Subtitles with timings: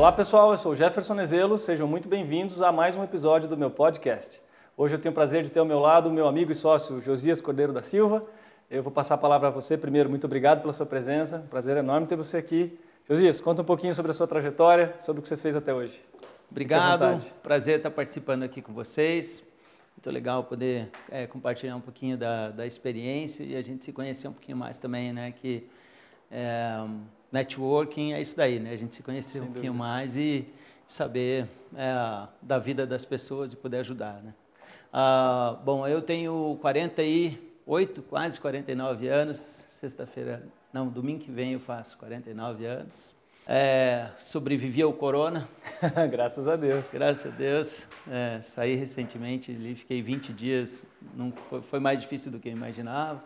[0.00, 3.70] Olá pessoal, eu sou Jefferson Nezelo, sejam muito bem-vindos a mais um episódio do meu
[3.70, 4.40] podcast.
[4.74, 7.02] Hoje eu tenho o prazer de ter ao meu lado o meu amigo e sócio
[7.02, 8.24] Josias Cordeiro da Silva.
[8.70, 12.06] Eu vou passar a palavra a você primeiro, muito obrigado pela sua presença, prazer enorme
[12.06, 12.78] ter você aqui.
[13.06, 16.02] Josias, conta um pouquinho sobre a sua trajetória, sobre o que você fez até hoje.
[16.50, 19.46] Obrigado, prazer estar participando aqui com vocês.
[19.94, 24.28] Muito legal poder é, compartilhar um pouquinho da, da experiência e a gente se conhecer
[24.28, 25.30] um pouquinho mais também, né?
[25.30, 25.68] Que
[26.30, 26.86] é,
[27.32, 28.72] networking é isso daí, né?
[28.72, 29.88] A gente se conhecer Sem um pouquinho dúvida.
[29.88, 30.46] mais e
[30.86, 34.34] saber é, da vida das pessoas e poder ajudar, né?
[34.92, 39.66] Ah, bom, eu tenho 48, quase 49 anos.
[39.70, 43.14] Sexta-feira, não, domingo que vem eu faço 49 anos.
[43.46, 45.48] É, sobrevivi ao corona.
[46.10, 46.90] Graças a Deus.
[46.92, 47.86] Graças a Deus.
[48.08, 50.84] É, saí recentemente, fiquei 20 dias.
[51.14, 53.22] Não foi, foi mais difícil do que eu imaginava.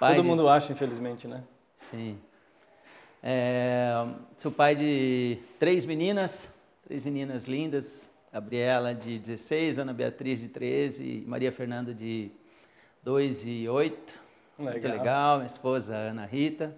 [0.00, 0.28] Pai Todo de...
[0.28, 1.44] mundo acha, infelizmente, né?
[1.76, 2.18] Sim.
[3.22, 4.04] É,
[4.38, 6.52] sou pai de três meninas,
[6.84, 8.10] três meninas lindas.
[8.32, 12.30] Gabriela de 16, Ana Beatriz de 13 e Maria Fernanda de
[13.02, 14.18] 2 e 8.
[14.58, 14.72] Legal.
[14.72, 15.36] Muito legal.
[15.36, 16.74] Minha esposa Ana Rita.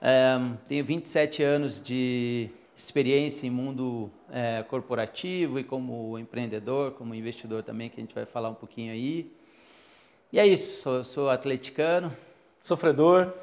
[0.00, 7.64] É, tenho 27 anos de experiência em mundo é, corporativo e como empreendedor, como investidor
[7.64, 9.30] também, que a gente vai falar um pouquinho aí.
[10.32, 12.16] E é isso, sou, sou atleticano.
[12.60, 13.34] Sofredor.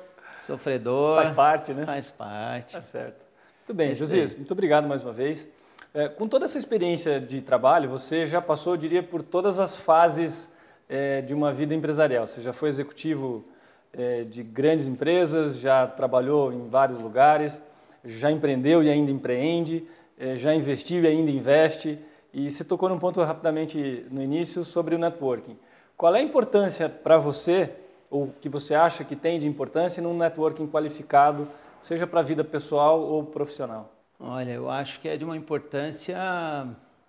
[0.45, 1.15] Sofredor.
[1.15, 1.85] Faz parte, né?
[1.85, 2.73] Faz parte.
[2.73, 3.25] Tá certo.
[3.59, 5.47] Muito bem, Josias, muito obrigado mais uma vez.
[5.93, 9.77] É, com toda essa experiência de trabalho, você já passou, eu diria, por todas as
[9.77, 10.51] fases
[10.87, 12.27] é, de uma vida empresarial.
[12.27, 13.43] Você já foi executivo
[13.91, 17.61] é, de grandes empresas, já trabalhou em vários lugares,
[18.03, 19.87] já empreendeu e ainda empreende,
[20.19, 21.97] é, já investiu e ainda investe.
[22.33, 25.57] E você tocou num ponto rapidamente no início sobre o networking.
[25.97, 27.71] Qual é a importância para você,
[28.15, 31.47] ou que você acha que tem de importância num networking qualificado,
[31.81, 33.91] seja para a vida pessoal ou profissional?
[34.19, 36.17] Olha, eu acho que é de uma importância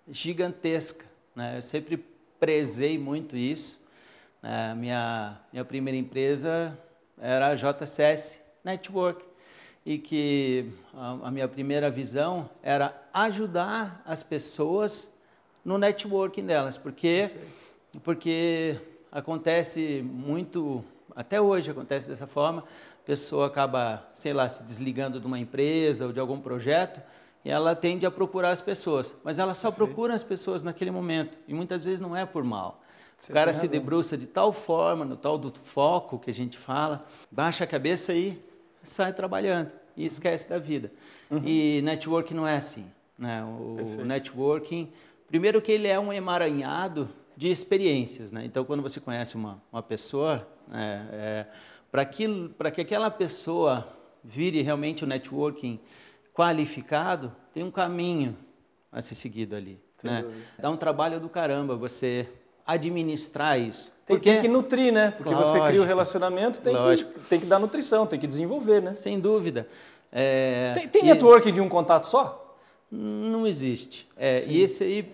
[0.09, 1.05] gigantesca.
[1.33, 1.57] Né?
[1.57, 2.03] Eu sempre
[2.39, 3.79] prezei muito isso.
[4.43, 6.77] A minha, minha primeira empresa
[7.17, 9.23] era a JCS Network
[9.85, 15.09] e que a, a minha primeira visão era ajudar as pessoas
[15.63, 17.31] no networking delas, porque
[18.03, 18.79] porque
[19.11, 20.83] acontece muito,
[21.17, 26.05] até hoje acontece dessa forma, a pessoa acaba, sei lá, se desligando de uma empresa
[26.05, 27.01] ou de algum projeto
[27.43, 29.87] e ela tende a procurar as pessoas, mas ela só Perfeito.
[29.87, 32.83] procura as pessoas naquele momento e muitas vezes não é por mal.
[33.17, 36.55] Você o cara se debruça de tal forma, no tal do foco que a gente
[36.55, 38.39] fala, baixa a cabeça e
[38.83, 40.91] sai trabalhando e esquece da vida.
[41.31, 41.41] Uhum.
[41.43, 42.85] E networking não é assim.
[43.17, 43.43] Né?
[43.43, 44.91] O networking,
[45.27, 48.31] primeiro que ele é um emaranhado de experiências.
[48.31, 48.43] Né?
[48.43, 51.45] Então, quando você conhece uma, uma pessoa, né, é,
[51.91, 52.03] para
[52.71, 53.87] que aquela pessoa
[54.23, 55.79] vire realmente o um networking
[56.33, 58.35] qualificado, tem um caminho
[58.91, 59.79] a ser seguido ali.
[60.03, 60.25] Né?
[60.59, 62.27] Dá um trabalho do caramba você
[62.65, 63.91] administrar isso.
[64.05, 65.11] Tem, Porque, tem que nutrir, né?
[65.11, 68.81] Porque lógico, você cria o relacionamento, tem que, tem que dar nutrição, tem que desenvolver,
[68.81, 68.95] né?
[68.95, 69.67] Sem dúvida.
[70.11, 72.46] É, tem, tem e, network de um contato só?
[72.89, 74.07] Não existe.
[74.15, 75.11] É, e esse aí,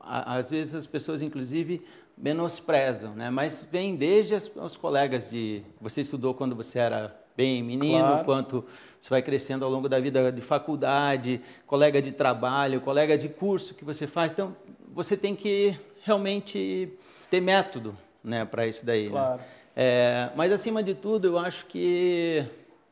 [0.00, 1.82] às vezes as pessoas, inclusive,
[2.16, 3.30] menosprezam, né?
[3.30, 5.62] Mas vem desde as, os colegas de...
[5.80, 8.24] Você estudou quando você era bem menino, claro.
[8.24, 8.64] quanto
[9.00, 13.74] você vai crescendo ao longo da vida de faculdade, colega de trabalho, colega de curso
[13.74, 14.32] que você faz.
[14.32, 14.56] Então,
[14.92, 16.92] você tem que realmente
[17.28, 19.06] ter método né, para isso daí.
[19.06, 19.10] Né?
[19.10, 19.38] Claro.
[19.38, 19.44] Né?
[19.76, 22.44] É, mas, acima de tudo, eu acho que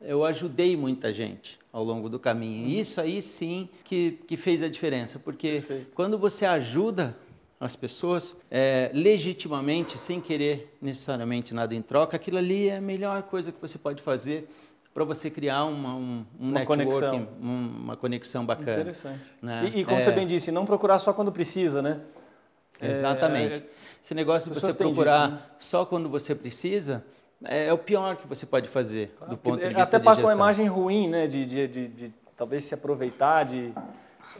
[0.04, 2.66] eu ajudei muita gente ao longo do caminho.
[2.66, 5.94] E isso aí sim que, que fez a diferença, porque Perfeito.
[5.94, 7.16] quando você ajuda
[7.58, 13.22] as pessoas é, legitimamente, sem querer necessariamente nada em troca, aquilo ali é a melhor
[13.22, 14.48] coisa que você pode fazer
[14.92, 17.28] para você criar uma, um, um uma conexão.
[17.40, 18.80] uma conexão bacana.
[18.80, 19.22] Interessante.
[19.40, 19.72] Né?
[19.74, 20.00] E, e, como é...
[20.00, 22.00] você bem disse, não procurar só quando precisa, né?
[22.80, 23.60] Exatamente.
[23.60, 23.62] É,
[24.02, 25.50] Esse negócio de você procurar disso, né?
[25.60, 27.04] só quando você precisa
[27.44, 30.22] é, é, o pior que você pode fazer claro, do ponto de vista Até passa
[30.22, 31.26] uma imagem ruim, né?
[31.26, 33.72] De, de, de, de talvez se aproveitar de...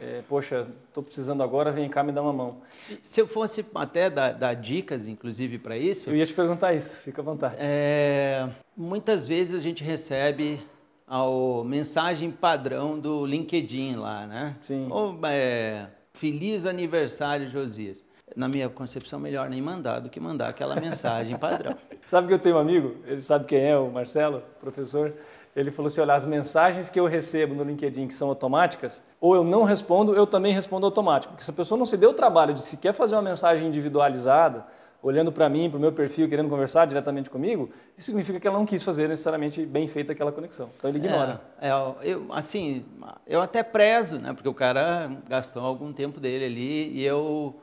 [0.01, 2.57] É, poxa, estou precisando agora, vem cá me dar uma mão.
[3.01, 6.09] Se eu fosse até dar, dar dicas, inclusive, para isso...
[6.09, 7.55] Eu ia te perguntar isso, fica à vontade.
[7.59, 10.59] É, muitas vezes a gente recebe
[11.07, 11.23] a
[11.63, 14.55] mensagem padrão do LinkedIn lá, né?
[14.59, 14.87] Sim.
[14.89, 18.03] Ou, é, Feliz aniversário, Josias
[18.35, 21.77] na minha concepção, melhor nem mandar do que mandar aquela mensagem padrão.
[22.05, 25.13] sabe que eu tenho um amigo, ele sabe quem é, o Marcelo, professor.
[25.55, 29.35] Ele falou assim: olha, as mensagens que eu recebo no LinkedIn que são automáticas, ou
[29.35, 31.33] eu não respondo, eu também respondo automático.
[31.33, 34.65] Porque se a pessoa não se deu o trabalho de sequer fazer uma mensagem individualizada,
[35.03, 38.57] olhando para mim, para o meu perfil, querendo conversar diretamente comigo, isso significa que ela
[38.57, 40.69] não quis fazer necessariamente bem feita aquela conexão.
[40.77, 41.41] Então ele ignora.
[41.59, 42.85] É, é, eu, assim,
[43.27, 44.31] eu até prezo, né?
[44.33, 47.53] Porque o cara gastou algum tempo dele ali e eu,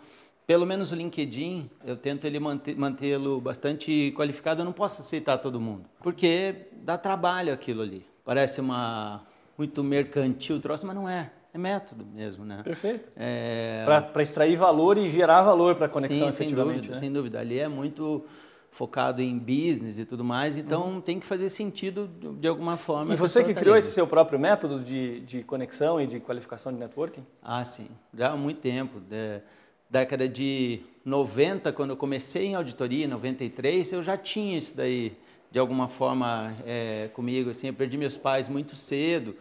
[0.50, 4.62] pelo menos o LinkedIn, eu tento ele mantê-lo bastante qualificado.
[4.62, 8.05] Eu não posso aceitar todo mundo, porque dá trabalho aquilo ali.
[8.25, 9.23] Parece uma
[9.56, 11.31] muito mercantil o troço, mas não é.
[11.55, 12.62] É método mesmo, né?
[12.64, 13.12] Perfeito.
[13.14, 13.85] É...
[14.12, 16.81] Para extrair valor e gerar valor para a conexão, Sim, efetivamente.
[16.81, 16.99] Sem dúvida, né?
[16.99, 17.38] sem dúvida.
[17.38, 18.25] Ali é muito
[18.73, 21.00] focado em business e tudo mais, então uhum.
[21.00, 22.11] tem que fazer sentido
[22.41, 23.14] de alguma forma.
[23.14, 26.73] E você que tá criou esse seu próprio método de, de conexão e de qualificação
[26.73, 27.25] de networking?
[27.41, 27.87] Ah, sim.
[28.12, 28.99] Já há muito tempo.
[28.99, 29.41] De,
[29.90, 35.12] década de 90, quando eu comecei em auditoria, em 93, eu já tinha isso daí
[35.50, 37.50] de alguma forma é, comigo.
[37.50, 39.34] Assim, eu perdi meus pais muito cedo.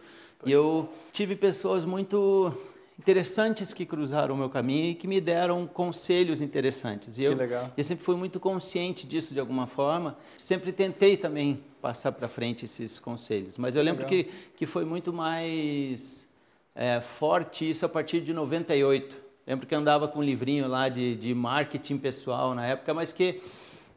[0.44, 2.52] E eu tive pessoas muito
[2.98, 7.18] interessantes que cruzaram o meu caminho e que me deram conselhos interessantes.
[7.18, 7.36] E eu,
[7.76, 10.16] eu sempre fui muito consciente disso de alguma forma.
[10.38, 13.56] Sempre tentei também passar para frente esses conselhos.
[13.56, 14.24] Mas eu lembro que,
[14.56, 16.28] que foi muito mais
[16.74, 19.29] é, forte isso a partir de 98.
[19.50, 23.42] Lembro que andava com um livrinho lá de, de marketing pessoal na época, mas que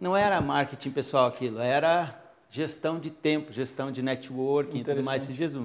[0.02, 2.20] não era marketing pessoal aquilo, era
[2.50, 5.22] gestão de tempo, gestão de networking e tudo mais.
[5.22, 5.56] Esses dias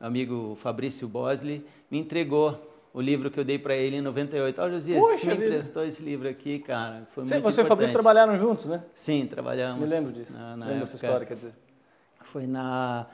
[0.00, 4.60] amigo Fabrício Bosley, me entregou o livro que eu dei para ele em 98.
[4.60, 7.06] Ó, oh, Josias, você me emprestou esse livro aqui, cara.
[7.12, 7.60] Foi Sim, muito você importante.
[7.60, 8.82] e o Fabrício trabalharam juntos, né?
[8.92, 9.80] Sim, trabalhamos.
[9.80, 10.32] Me lembro disso.
[10.32, 11.52] Na, na lembro dessa história, quer dizer.
[12.24, 13.06] Foi na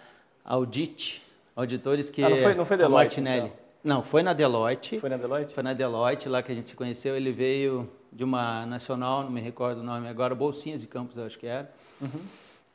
[0.42, 1.22] Audit,
[1.54, 2.24] auditores que...
[2.24, 3.48] Ah, não foi, não foi Deloitte, Martinelli.
[3.48, 3.63] Então.
[3.84, 4.98] Não, foi na Deloitte.
[4.98, 5.54] Foi na Deloitte?
[5.54, 7.14] Foi na Deloitte, lá que a gente se conheceu.
[7.14, 11.38] Ele veio de uma nacional, não me recordo o nome agora, Bolsinhas de Campos, acho
[11.38, 11.70] que era.
[12.00, 12.20] Uhum.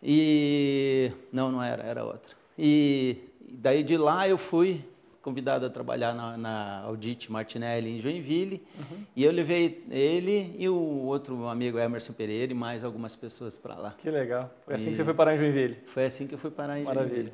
[0.03, 1.11] E...
[1.31, 2.37] Não, não era, era outra.
[2.55, 4.85] E daí de lá eu fui
[5.21, 9.03] convidado a trabalhar na, na Audit Martinelli em Joinville uhum.
[9.15, 13.75] e eu levei ele e o outro amigo Emerson Pereira e mais algumas pessoas para
[13.75, 13.95] lá.
[13.97, 14.49] Que legal.
[14.65, 15.77] Foi assim e que você foi parar em Joinville?
[15.87, 17.15] Foi assim que eu fui parar em Maravilha.
[17.15, 17.33] Joinville.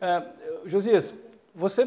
[0.00, 0.22] É,
[0.64, 1.14] Josias,
[1.54, 1.86] você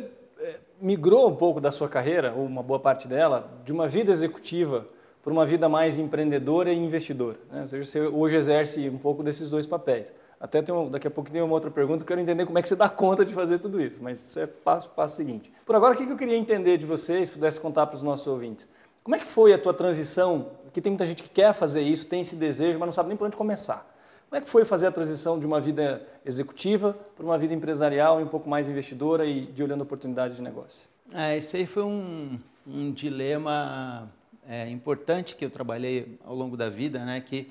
[0.82, 4.88] migrou um pouco da sua carreira, ou uma boa parte dela, de uma vida executiva
[5.22, 7.38] para uma vida mais empreendedora e investidora.
[7.52, 7.62] Né?
[7.62, 10.14] Ou seja, você hoje exerce um pouco desses dois papéis.
[10.40, 12.70] Até um, daqui a pouco tem uma outra pergunta, eu quero entender como é que
[12.70, 15.52] você dá conta de fazer tudo isso, mas isso é passo, passo seguinte.
[15.66, 18.26] Por agora, o que eu queria entender de vocês, se pudesse contar para os nossos
[18.26, 18.66] ouvintes.
[19.04, 20.52] Como é que foi a tua transição?
[20.64, 23.18] Porque tem muita gente que quer fazer isso, tem esse desejo, mas não sabe nem
[23.18, 23.86] por onde começar.
[24.30, 28.20] Como é que foi fazer a transição de uma vida executiva para uma vida empresarial
[28.20, 30.88] e um pouco mais investidora e de olhando oportunidades de negócio?
[31.14, 34.12] É, esse aí foi um, um dilema
[34.48, 37.20] é, importante que eu trabalhei ao longo da vida, né?
[37.22, 37.50] Que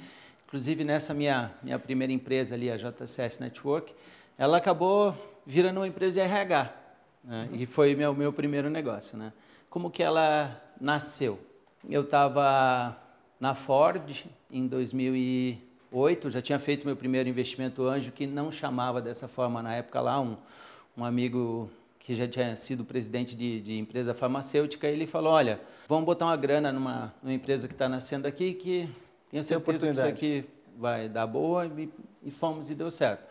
[0.48, 3.94] Inclusive, nessa minha, minha primeira empresa ali, a JCS Network,
[4.38, 5.14] ela acabou
[5.44, 6.74] virando uma empresa de RH.
[7.22, 7.50] Né?
[7.52, 9.18] E foi meu, meu primeiro negócio.
[9.18, 9.30] Né?
[9.68, 11.38] Como que ela nasceu?
[11.86, 12.96] Eu estava
[13.38, 14.66] na Ford em
[15.92, 20.00] 2008, já tinha feito meu primeiro investimento anjo, que não chamava dessa forma na época
[20.00, 20.36] lá, um,
[20.96, 26.04] um amigo que já tinha sido presidente de, de empresa farmacêutica, ele falou, olha, vamos
[26.04, 28.88] botar uma grana numa, numa empresa que está nascendo aqui, que
[29.30, 30.44] tenho certeza que isso aqui
[30.78, 31.90] vai dar boa e,
[32.24, 33.26] e fomos e deu certo.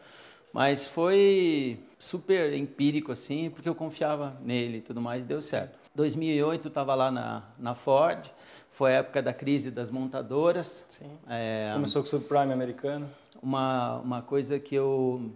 [0.54, 5.78] Mas foi super empírico assim, porque eu confiava nele e tudo mais, e deu certo.
[5.98, 8.24] 2008 estava lá na, na Ford,
[8.70, 10.86] foi a época da crise das montadoras.
[10.88, 11.10] Sim.
[11.28, 13.10] É, Começou com o subprime americano.
[13.42, 15.32] Uma, uma coisa que eu,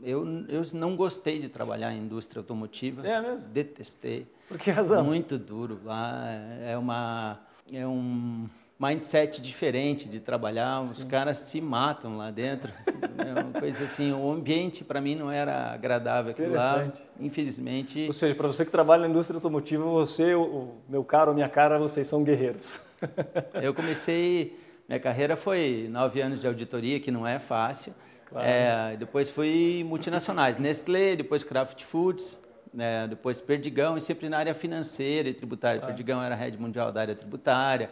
[0.00, 3.04] eu, eu não gostei de trabalhar em indústria automotiva.
[3.06, 3.48] É mesmo?
[3.48, 4.28] Detestei.
[4.48, 5.04] Por que razão?
[5.04, 6.24] Muito duro lá.
[6.60, 7.40] É uma...
[7.72, 8.48] É um
[8.80, 12.72] mindset diferente de trabalhar, os caras se matam lá dentro.
[13.18, 18.06] é uma coisa assim, o ambiente para mim não era agradável aquilo lá, infelizmente.
[18.06, 21.78] Ou seja, para você que trabalha na indústria automotiva, você, o meu caro, minha cara,
[21.78, 22.80] vocês são guerreiros.
[23.60, 24.58] Eu comecei,
[24.88, 27.92] minha carreira foi nove anos de auditoria, que não é fácil.
[28.30, 28.48] Claro.
[28.48, 32.40] É, depois fui multinacionais, Nestlé, depois Kraft Foods,
[32.72, 35.80] né, depois Perdigão, e sempre na área financeira e tributária.
[35.80, 35.94] Claro.
[35.94, 37.90] Perdigão era a rede mundial da área tributária.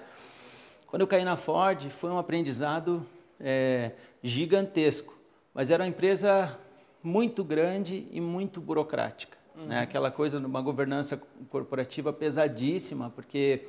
[0.89, 3.07] Quando eu caí na Ford, foi um aprendizado
[3.39, 3.93] é,
[4.23, 5.15] gigantesco,
[5.53, 6.59] mas era uma empresa
[7.03, 9.37] muito grande e muito burocrática.
[9.55, 9.63] Né?
[9.63, 9.69] Uhum.
[9.69, 9.81] Né?
[9.81, 13.67] Aquela coisa de uma governança corporativa pesadíssima, porque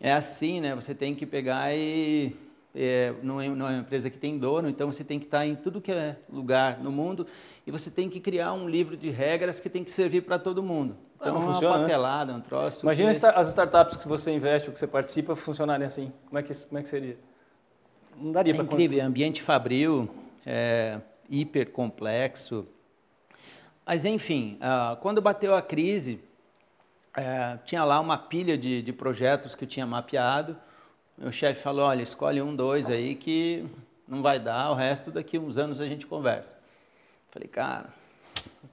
[0.00, 0.74] é assim, né?
[0.74, 2.36] Você tem que pegar e
[2.74, 5.44] é, não, é, não, é, uma empresa que tem dono, então você tem que estar
[5.44, 7.26] em tudo que é lugar no mundo
[7.66, 10.62] e você tem que criar um livro de regras que tem que servir para todo
[10.62, 10.96] mundo.
[11.20, 11.84] Então, não funciona, uma né?
[11.84, 12.38] papelada, né?
[12.38, 12.84] um troço.
[12.84, 13.26] Imagina que...
[13.26, 16.12] as startups que você investe ou que você participa funcionarem assim.
[16.26, 17.18] Como é que, como é que seria?
[18.16, 18.64] Não daria é para...
[18.64, 19.04] incrível.
[19.04, 20.08] Ambiente fabril,
[20.46, 20.98] é,
[21.28, 22.66] hiper complexo.
[23.84, 26.20] Mas, enfim, uh, quando bateu a crise,
[27.18, 30.56] uh, tinha lá uma pilha de, de projetos que eu tinha mapeado.
[31.20, 33.64] Meu chefe falou, olha, escolhe um, dois aí que
[34.08, 36.56] não vai dar, o resto daqui uns anos a gente conversa.
[37.30, 37.86] Falei, cara,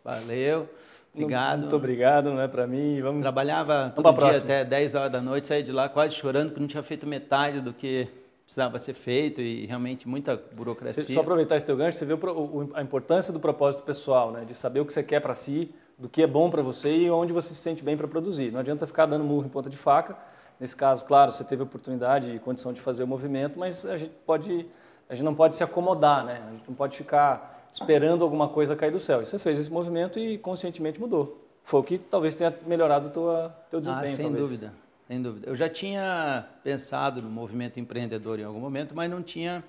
[0.04, 0.70] valeu,
[1.14, 1.60] obrigado.
[1.60, 3.02] Muito obrigado, não é para mim.
[3.02, 6.48] Vamos Trabalhava todo Vamos dia até 10 horas da noite, saí de lá quase chorando
[6.48, 8.08] porque não tinha feito metade do que
[8.46, 11.04] precisava ser feito e realmente muita burocracia.
[11.04, 14.46] Você, só aproveitar esse teu gancho, você vê o, a importância do propósito pessoal, né?
[14.46, 17.12] de saber o que você quer para si, do que é bom para você e
[17.12, 18.54] onde você se sente bem para produzir.
[18.54, 20.18] Não adianta ficar dando murro em ponta de faca.
[20.60, 24.12] Nesse caso, claro, você teve oportunidade e condição de fazer o movimento, mas a gente
[24.26, 24.66] pode,
[25.10, 26.44] a gente não pode se acomodar, né?
[26.48, 29.22] A gente não pode ficar esperando alguma coisa cair do céu.
[29.22, 31.46] E você fez esse movimento e conscientemente mudou.
[31.64, 34.06] Foi o que talvez tenha melhorado o teu, teu desempenho.
[34.06, 34.42] Ah, sem talvez.
[34.42, 34.74] dúvida.
[35.08, 35.50] Sem dúvida.
[35.50, 39.64] Eu já tinha pensado no movimento empreendedor em algum momento, mas não tinha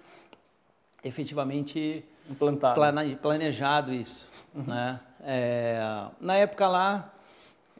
[1.05, 2.81] efetivamente implantado,
[3.21, 4.27] planejado isso.
[4.55, 4.65] Uhum.
[4.65, 5.01] Né?
[5.23, 7.13] É, na época lá,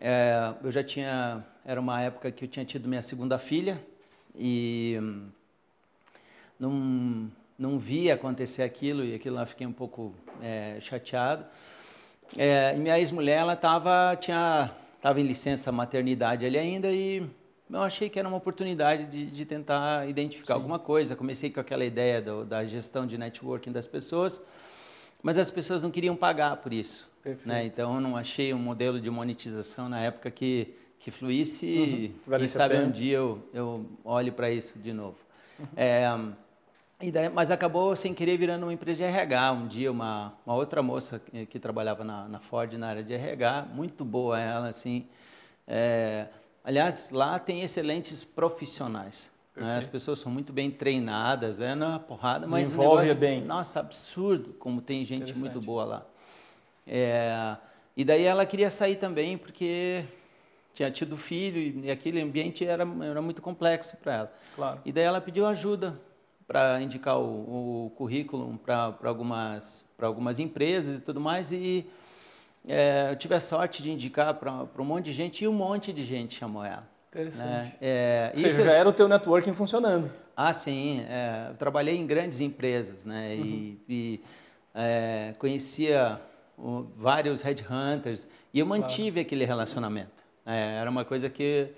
[0.01, 3.79] é, eu já tinha, era uma época que eu tinha tido minha segunda filha
[4.35, 4.99] e
[6.59, 11.45] não, não vi acontecer aquilo e aquilo lá fiquei um pouco é, chateado.
[12.39, 14.71] É, e minha ex-mulher, ela tava, tinha,
[15.03, 17.29] tava em licença maternidade ali ainda e
[17.71, 20.61] eu achei que era uma oportunidade de, de tentar identificar Sim.
[20.61, 21.15] alguma coisa.
[21.15, 24.41] Comecei com aquela ideia do, da gestão de networking das pessoas,
[25.23, 27.11] mas as pessoas não queriam pagar por isso.
[27.45, 27.67] Né?
[27.67, 32.13] Então, eu não achei um modelo de monetização na época que, que fluísse.
[32.27, 32.39] Uhum.
[32.39, 35.17] Quem sabe um dia eu, eu olhe para isso de novo.
[35.59, 35.67] Uhum.
[35.77, 36.07] É,
[37.11, 39.53] daí, mas acabou sem querer virando uma empresa de RH.
[39.53, 43.15] Um dia, uma, uma outra moça que, que trabalhava na, na, Ford na área de
[43.15, 45.07] RH, muito boa ela, assim.
[45.67, 46.29] É,
[46.69, 49.31] Aliás, lá tem excelentes profissionais.
[49.57, 49.79] Né?
[49.79, 53.43] As pessoas são muito bem treinadas, é na porrada, mas Desenvolve negócio, bem.
[53.43, 56.07] Nossa, absurdo como tem gente muito boa lá.
[56.87, 57.57] É,
[57.97, 60.05] e daí ela queria sair também porque
[60.79, 64.33] tinha tido filho e aquele ambiente era, era muito complexo para ela.
[64.55, 64.81] Claro.
[64.85, 66.01] E daí ela pediu ajuda
[66.47, 71.51] para indicar o, o currículo para algumas, algumas empresas e tudo mais.
[71.51, 71.91] E
[72.67, 75.93] é, eu tive a sorte de indicar para um monte de gente e um monte
[75.93, 76.89] de gente chamou ela.
[77.09, 77.49] Interessante.
[77.49, 77.73] Né?
[77.81, 80.09] É, Ou seja, já era o teu networking funcionando.
[80.37, 81.05] Ah, sim.
[81.09, 83.35] É, eu trabalhei em grandes empresas né?
[83.35, 83.45] Uhum.
[83.45, 84.21] e, e
[84.73, 86.21] é, conhecia
[86.97, 89.27] vários headhunters e eu mantive claro.
[89.27, 90.28] aquele relacionamento.
[90.49, 91.69] É, era uma coisa que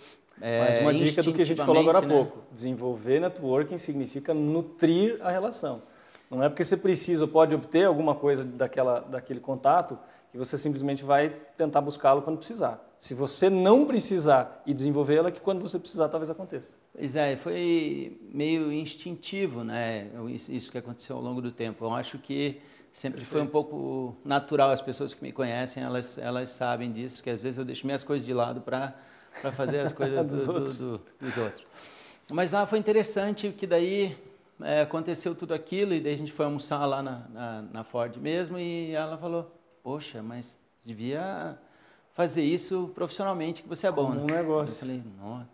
[0.40, 2.08] é, Mais uma dica do que a gente falou agora há né?
[2.08, 2.38] pouco.
[2.52, 5.82] Desenvolver networking significa nutrir a relação.
[6.30, 9.98] Não é porque você precisa ou pode obter alguma coisa daquela, daquele contato
[10.30, 12.80] que você simplesmente vai tentar buscá-lo quando precisar.
[13.00, 16.74] Se você não precisar e desenvolvê-la, é que quando você precisar talvez aconteça.
[16.94, 20.08] Pois é, foi meio instintivo, né?
[20.48, 21.84] Isso que aconteceu ao longo do tempo.
[21.84, 22.60] Eu acho que
[22.92, 23.32] sempre Perfeito.
[23.32, 24.70] foi um pouco natural.
[24.70, 28.04] As pessoas que me conhecem, elas, elas sabem disso, que às vezes eu deixo minhas
[28.04, 28.94] coisas de lado para
[29.52, 30.78] fazer as coisas dos, do, outros.
[30.78, 31.64] Do, do, dos outros.
[32.30, 34.16] Mas lá foi interessante que daí
[34.61, 38.16] é, aconteceu tudo aquilo e daí a gente foi almoçar lá na, na, na Ford
[38.16, 39.50] mesmo e ela falou
[39.82, 41.59] poxa, mas devia
[42.12, 44.23] fazer isso profissionalmente, que você é bom, Como né?
[44.23, 44.75] um negócio.
[44.75, 45.49] Eu falei, nossa.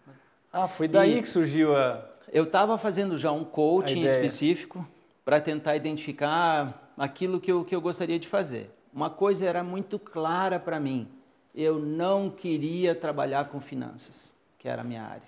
[0.52, 2.04] Ah, foi daí e que surgiu a.
[2.32, 4.86] Eu estava fazendo já um coaching específico
[5.24, 8.70] para tentar identificar aquilo que eu, que eu gostaria de fazer.
[8.92, 11.08] Uma coisa era muito clara para mim:
[11.54, 15.22] eu não queria trabalhar com finanças, que era a minha área.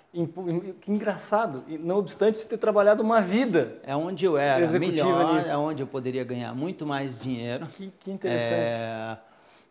[0.81, 3.77] Que engraçado, não obstante você ter trabalhado uma vida.
[3.83, 5.49] É onde eu era melhor, nisso.
[5.49, 7.67] é onde eu poderia ganhar muito mais dinheiro.
[7.67, 8.53] Que, que interessante.
[8.53, 9.17] É,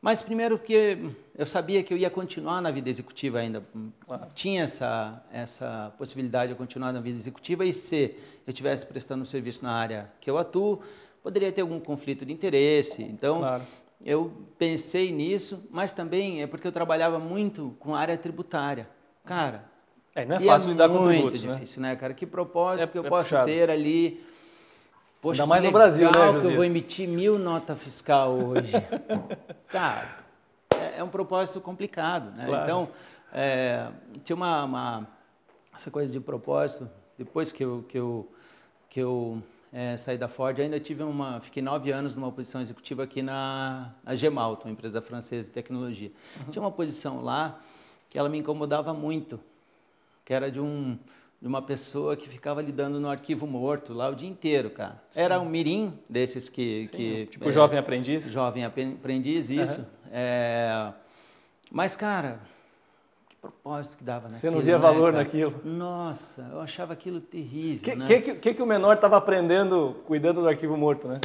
[0.00, 3.64] mas primeiro porque eu sabia que eu ia continuar na vida executiva ainda.
[4.06, 4.26] Claro.
[4.32, 9.26] Tinha essa, essa possibilidade de continuar na vida executiva e se eu estivesse prestando um
[9.26, 10.80] serviço na área que eu atuo,
[11.28, 13.02] poderia ter algum conflito de interesse.
[13.02, 13.62] Então, claro.
[14.02, 18.88] eu pensei nisso, mas também é porque eu trabalhava muito com a área tributária.
[19.26, 19.66] Cara,
[20.14, 21.54] é, não é fácil é lidar com tributos, né?
[21.56, 22.14] difícil, né, cara?
[22.14, 23.46] Que propósito é, que eu é posso puxado.
[23.46, 24.24] ter ali?
[25.20, 26.42] Poxa, Ainda mais no Brasil, né, Josias?
[26.42, 28.72] que eu vou emitir mil nota fiscal hoje.
[29.68, 30.24] cara,
[30.74, 32.46] é, é, um propósito complicado, né?
[32.46, 32.64] Claro.
[32.64, 32.88] Então,
[33.34, 33.88] é,
[34.24, 35.08] tinha uma, uma,
[35.76, 36.88] essa coisa de propósito.
[37.18, 38.32] Depois que eu, que eu,
[38.88, 43.02] que eu é, saí da Ford, ainda tive uma, fiquei nove anos numa posição executiva
[43.02, 46.10] aqui na, na Gemalto, uma empresa francesa de tecnologia.
[46.38, 46.50] Uhum.
[46.50, 47.60] Tinha uma posição lá
[48.08, 49.38] que ela me incomodava muito,
[50.24, 50.98] que era de um
[51.40, 55.00] de uma pessoa que ficava lidando no arquivo morto lá o dia inteiro, cara.
[55.08, 55.20] Sim.
[55.20, 56.86] Era um mirim desses que...
[56.86, 58.28] Sim, que tipo é, jovem aprendiz?
[58.28, 59.80] Jovem aprendiz, isso.
[59.80, 59.86] Uhum.
[60.10, 60.92] É,
[61.70, 62.40] mas, cara,
[63.52, 64.40] propósito que dava naquilo.
[64.40, 65.60] Você não via né, valor naquilo?
[65.64, 68.06] Nossa, eu achava aquilo terrível, que, né?
[68.06, 71.20] que, que, que o menor estava aprendendo cuidando do arquivo morto, né?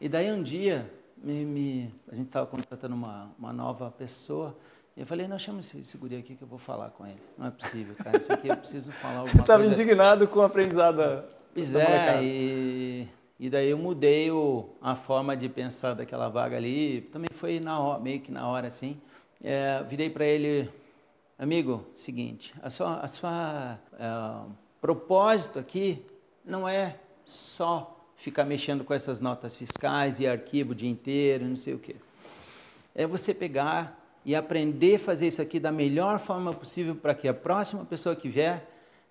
[0.00, 4.56] E daí um dia, me, me, a gente estava contratando uma, uma nova pessoa
[4.96, 7.20] eu falei, não, chama esse, esse guri aqui que eu vou falar com ele.
[7.38, 10.42] Não é possível, cara, isso aqui eu preciso falar alguma Você estava indignado com o
[10.42, 11.24] aprendizado
[11.54, 12.22] Pois é, molecada.
[12.22, 13.08] e,
[13.40, 17.00] e daí eu mudei o, a forma de pensar daquela vaga ali.
[17.10, 19.00] Também foi na hora, meio que na hora, assim.
[19.42, 20.70] É, virei para ele,
[21.42, 26.06] amigo, seguinte, a sua, a sua é, propósito aqui
[26.44, 26.96] não é
[27.26, 31.80] só ficar mexendo com essas notas fiscais e arquivo o dia inteiro, não sei o
[31.80, 31.96] quê.
[32.94, 37.26] É você pegar e aprender a fazer isso aqui da melhor forma possível para que
[37.26, 38.64] a próxima pessoa que vier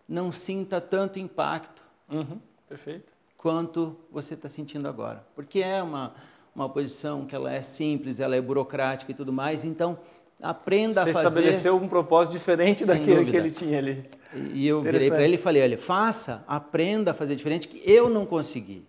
[0.07, 3.11] não sinta tanto impacto Uhum, perfeito.
[3.37, 5.27] quanto você está sentindo agora.
[5.35, 6.13] Porque é uma,
[6.55, 9.99] uma posição que ela é simples, ela é burocrática e tudo mais, então
[10.41, 11.27] aprenda Você a fazer.
[11.27, 13.31] estabeleceu um propósito diferente Sem daquele dúvida.
[13.31, 14.09] que ele tinha ali.
[14.53, 18.09] E eu virei para ele e falei, olha, faça, aprenda a fazer diferente, que eu
[18.09, 18.85] não consegui.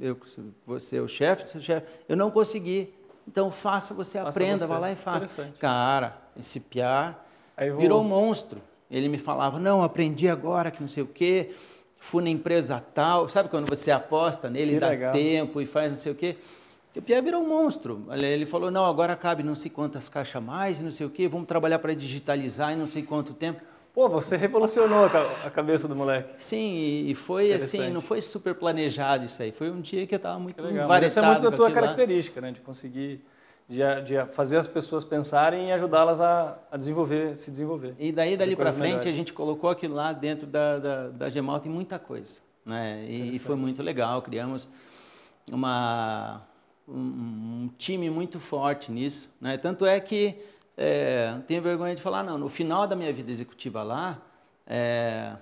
[0.00, 0.16] Eu,
[0.66, 2.92] você é o chefe, seu chefe, eu não consegui.
[3.26, 4.66] Então faça, você Faça aprenda, você.
[4.66, 5.52] vá lá e faça.
[5.58, 7.14] Cara, esse piá
[7.78, 8.60] virou um monstro.
[8.90, 11.50] Ele me falava, não, aprendi agora que não sei o quê,
[12.00, 13.28] fui na empresa tal.
[13.28, 15.12] Sabe quando você aposta nele, Que dá legal.
[15.12, 16.36] tempo e faz não sei o quê?
[16.96, 18.06] O Pierre virou um monstro.
[18.10, 21.46] Ele falou, não, agora cabe não sei quantas caixas mais, não sei o quê, vamos
[21.46, 23.62] trabalhar para digitalizar em não sei quanto tempo.
[23.94, 26.32] Pô, você revolucionou a ca- a cabeça do moleque.
[26.38, 29.50] Sim, e foi assim, não foi super planejado isso aí.
[29.50, 30.62] Foi um dia que eu estava muito.
[30.86, 31.86] Mas isso é muito da tua aquilo lá.
[31.88, 32.52] característica, né?
[32.52, 33.20] De conseguir
[33.68, 37.94] de, de fazer as pessoas pensarem e ajudá-las a, a desenvolver, se desenvolver.
[37.98, 39.06] E daí, dali para frente, melhores.
[39.08, 42.40] a gente colocou aquilo lá dentro da, da, da Gemal, tem muita coisa.
[42.64, 43.04] Né?
[43.08, 44.68] E, foi muito legal, criamos
[45.50, 46.42] uma,
[46.88, 49.28] um, um time muito forte nisso.
[49.40, 49.56] Né?
[49.56, 50.34] Tanto é que,
[50.76, 54.18] é, não tenho vergonha de falar, não, no final da minha vida executiva lá,
[54.66, 55.32] é,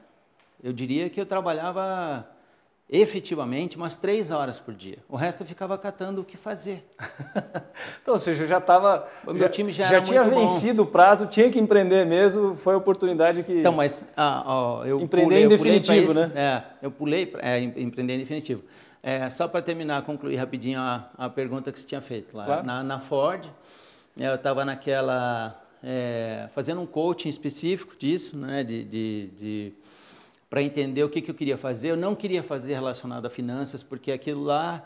[0.62, 2.28] eu diria que eu trabalhava
[2.88, 4.98] efetivamente umas três horas por dia.
[5.08, 6.84] O resto eu ficava catando o que fazer.
[8.00, 9.06] Então, ou seja, eu já estava.
[9.26, 10.40] O meu time já era tinha muito bom.
[10.42, 13.58] vencido o prazo, tinha que empreender mesmo, foi a oportunidade que.
[13.58, 16.14] Então, mas ah, ó, eu Empreender pulei, em definitivo, isso.
[16.14, 16.32] né?
[16.36, 18.62] É, eu pulei, é, em- empreender em definitivo.
[19.08, 22.44] É, só para terminar, concluir rapidinho a, a pergunta que você tinha feito lá.
[22.44, 22.66] Claro.
[22.66, 23.44] Na, na Ford,
[24.16, 29.72] né, eu estava naquela, é, fazendo um coaching específico disso, né, de, de, de
[30.50, 31.90] para entender o que, que eu queria fazer.
[31.92, 34.84] Eu não queria fazer relacionado a finanças, porque aquilo lá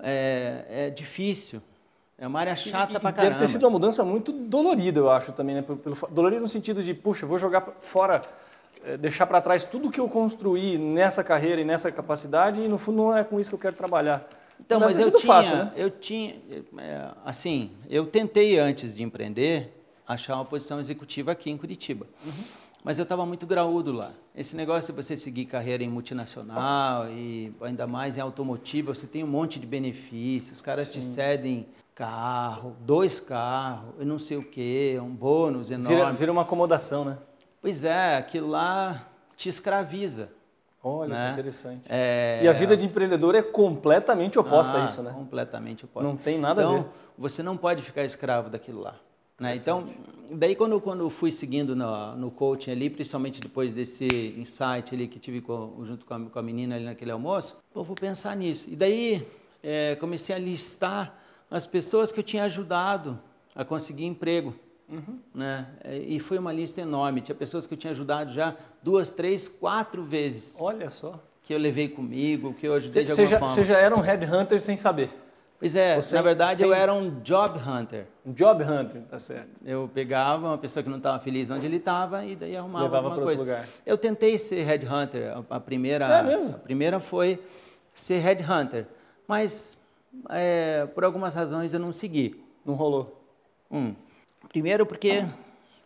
[0.00, 1.62] é, é difícil.
[2.18, 3.34] É uma área chata E- pra caramba.
[3.34, 5.62] Deve ter sido uma mudança muito dolorida, eu acho também, né?
[5.62, 8.22] Pelo, pelo dolorida no sentido de, puxa, vou jogar fora,
[9.00, 12.98] deixar para trás tudo que eu construí nessa carreira e nessa capacidade e no fundo
[12.98, 14.28] não é com isso que eu quero trabalhar.
[14.64, 15.72] Então, mas eu tinha, fácil, né?
[15.76, 16.36] eu tinha,
[16.78, 19.72] é, assim, eu tentei antes de empreender
[20.06, 22.06] achar uma posição executiva aqui em Curitiba.
[22.24, 22.44] Uhum.
[22.84, 24.10] Mas eu estava muito graúdo lá.
[24.34, 29.22] Esse negócio de você seguir carreira em multinacional e ainda mais em automotiva, você tem
[29.22, 30.56] um monte de benefícios.
[30.56, 35.94] Os caras te cedem carro, dois carros, eu não sei o quê, um bônus enorme.
[35.94, 37.18] Vira, vira uma acomodação, né?
[37.62, 40.28] Pois é, aquilo lá te escraviza.
[40.82, 41.26] Olha, Né?
[41.28, 41.82] que interessante.
[41.88, 45.12] É, E a vida de empreendedor é completamente oposta Ah, a isso, né?
[45.12, 46.08] Completamente oposta.
[46.10, 46.88] Não tem nada a então, ver.
[47.16, 48.96] você não pode ficar escravo daquilo lá.
[49.38, 49.54] Né?
[49.54, 49.88] Então,
[50.32, 55.06] daí quando, quando eu fui seguindo no, no coaching ali, principalmente depois desse insight ali
[55.06, 58.34] que tive com- junto com a, com a menina ali naquele almoço, pô, vou pensar
[58.36, 58.68] nisso.
[58.68, 59.24] E daí
[59.62, 61.16] é, comecei a listar
[61.48, 63.20] as pessoas que eu tinha ajudado
[63.54, 64.52] a conseguir emprego.
[64.92, 65.18] Uhum.
[65.34, 65.66] Né?
[66.06, 67.20] E foi uma lista enorme.
[67.22, 70.56] Tinha pessoas que eu tinha ajudado já duas, três, quatro vezes.
[70.60, 71.18] Olha só.
[71.42, 73.54] Que eu levei comigo, que eu ajudei de Você alguma já, forma.
[73.54, 75.10] você já era um headhunter sem saber.
[75.58, 78.06] Pois é, na verdade sem- eu era um job hunter.
[78.26, 79.48] Um job hunter, tá certo.
[79.64, 83.06] Eu pegava uma pessoa que não estava feliz onde ele estava e daí arrumava Levava
[83.08, 83.42] alguma coisa.
[83.42, 83.66] lugar.
[83.86, 86.56] Eu tentei ser headhunter, a, a primeira, É mesmo?
[86.56, 87.40] a primeira foi
[87.94, 88.86] ser headhunter,
[89.28, 89.78] mas
[90.30, 92.42] é, por algumas razões eu não segui.
[92.66, 93.24] Não rolou.
[93.70, 93.94] Um,
[94.52, 95.24] primeiro porque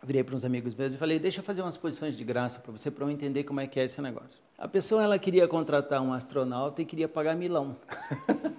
[0.03, 2.71] virei para uns amigos meus e falei, deixa eu fazer umas posições de graça para
[2.71, 4.39] você, para eu entender como é que é esse negócio.
[4.57, 7.75] A pessoa ela queria contratar um astronauta e queria pagar milão.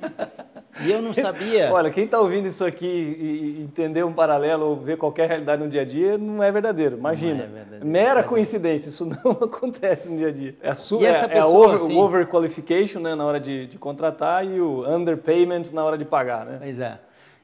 [0.84, 1.70] e eu não sabia.
[1.74, 5.68] Olha, quem está ouvindo isso aqui e entender um paralelo ou ver qualquer realidade no
[5.68, 6.98] dia a dia, não é verdadeiro.
[6.98, 7.44] Imagina.
[7.44, 7.86] É verdadeiro.
[7.86, 8.22] Mera é.
[8.22, 10.56] coincidência, isso não acontece no dia a dia.
[10.60, 13.40] É a, su essa é, é a pessoa, over, assim- o overqualification né, na hora
[13.40, 16.44] de, de contratar e o underpayment na hora de pagar.
[16.44, 16.58] Né?
[16.60, 16.98] Pois é.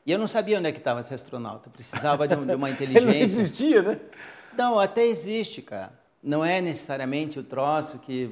[0.07, 1.71] E eu não sabia onde é que estava esse astronauta.
[1.71, 3.23] Precisava de, um- de uma Ele não inteligência.
[3.23, 4.01] existia, né?
[4.57, 5.93] Não, até existe, cara.
[6.23, 8.31] Não é necessariamente o troço que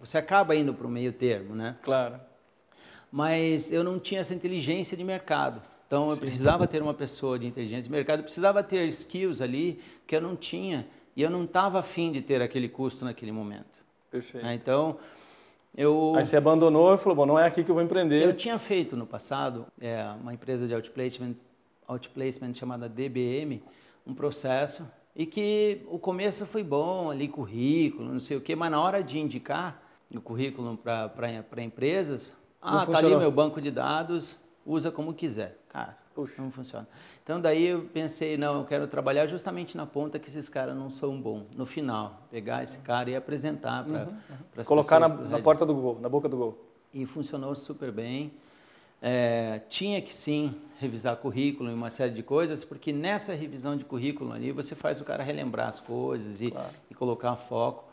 [0.00, 1.76] você acaba indo para o meio termo, né?
[1.82, 2.20] Claro.
[3.10, 5.62] Mas eu não tinha essa inteligência de mercado.
[5.86, 9.80] Então eu precisava ter uma pessoa de inteligência de mercado, eu precisava ter skills ali
[10.06, 10.86] que eu não tinha
[11.16, 13.80] e eu não estava afim de ter aquele custo naquele momento.
[14.10, 14.44] Perfeito.
[14.46, 14.54] né?
[14.54, 14.98] Então
[15.76, 18.24] eu Aí você abandonou e falou, bom, não é aqui que eu vou empreender.
[18.24, 21.34] Eu tinha feito no passado é, uma empresa de outplacement
[21.86, 23.62] outplacement chamada DBM,
[24.06, 28.70] um processo e que o começo foi bom ali currículo, não sei o quê, mas
[28.70, 29.82] na hora de indicar
[30.14, 35.58] o currículo para empresas, ah, tá ali meu banco de dados, usa como quiser.
[35.68, 36.42] Cara, Puxa.
[36.42, 36.86] não funciona.
[37.22, 40.90] Então daí eu pensei, não, eu quero trabalhar justamente na ponta que esses caras não
[40.90, 41.44] são bons.
[41.56, 44.16] No final, pegar esse cara e apresentar para uhum,
[44.56, 44.64] uhum.
[44.64, 46.58] Colocar na, na porta do gol, na boca do gol.
[46.92, 48.32] E funcionou super bem.
[49.02, 53.84] É, tinha que sim revisar currículo e uma série de coisas, porque nessa revisão de
[53.84, 56.70] currículo ali você faz o cara relembrar as coisas e, claro.
[56.90, 57.84] e colocar foco.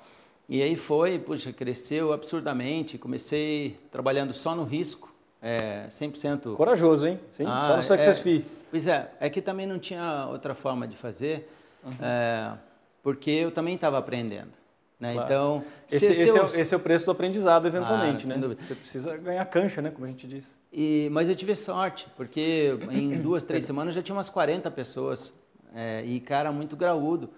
[0.50, 2.98] E aí foi, puxa, cresceu absurdamente.
[2.98, 6.56] Comecei trabalhando só no risco, é, 100%.
[6.56, 7.20] Corajoso, hein?
[7.32, 8.46] Sim, ah, só no Success é, Fee.
[8.70, 11.50] Pois é, é que também não tinha outra forma de fazer,
[11.84, 11.92] uhum.
[12.02, 12.54] é,
[13.02, 14.52] porque eu também estava aprendendo.
[15.00, 15.14] Né?
[15.14, 15.28] Claro.
[15.28, 16.44] Então, esse, se, esse, se eu...
[16.44, 18.56] é, esse, é, o preço do aprendizado, eventualmente, ah, né?
[18.60, 19.92] Você precisa ganhar cancha, né?
[19.92, 20.56] Como a gente disse.
[20.74, 25.34] E, mas eu tive sorte, porque em duas, três semanas já tinha umas 40 pessoas
[25.74, 27.30] é, e cara muito graúdo.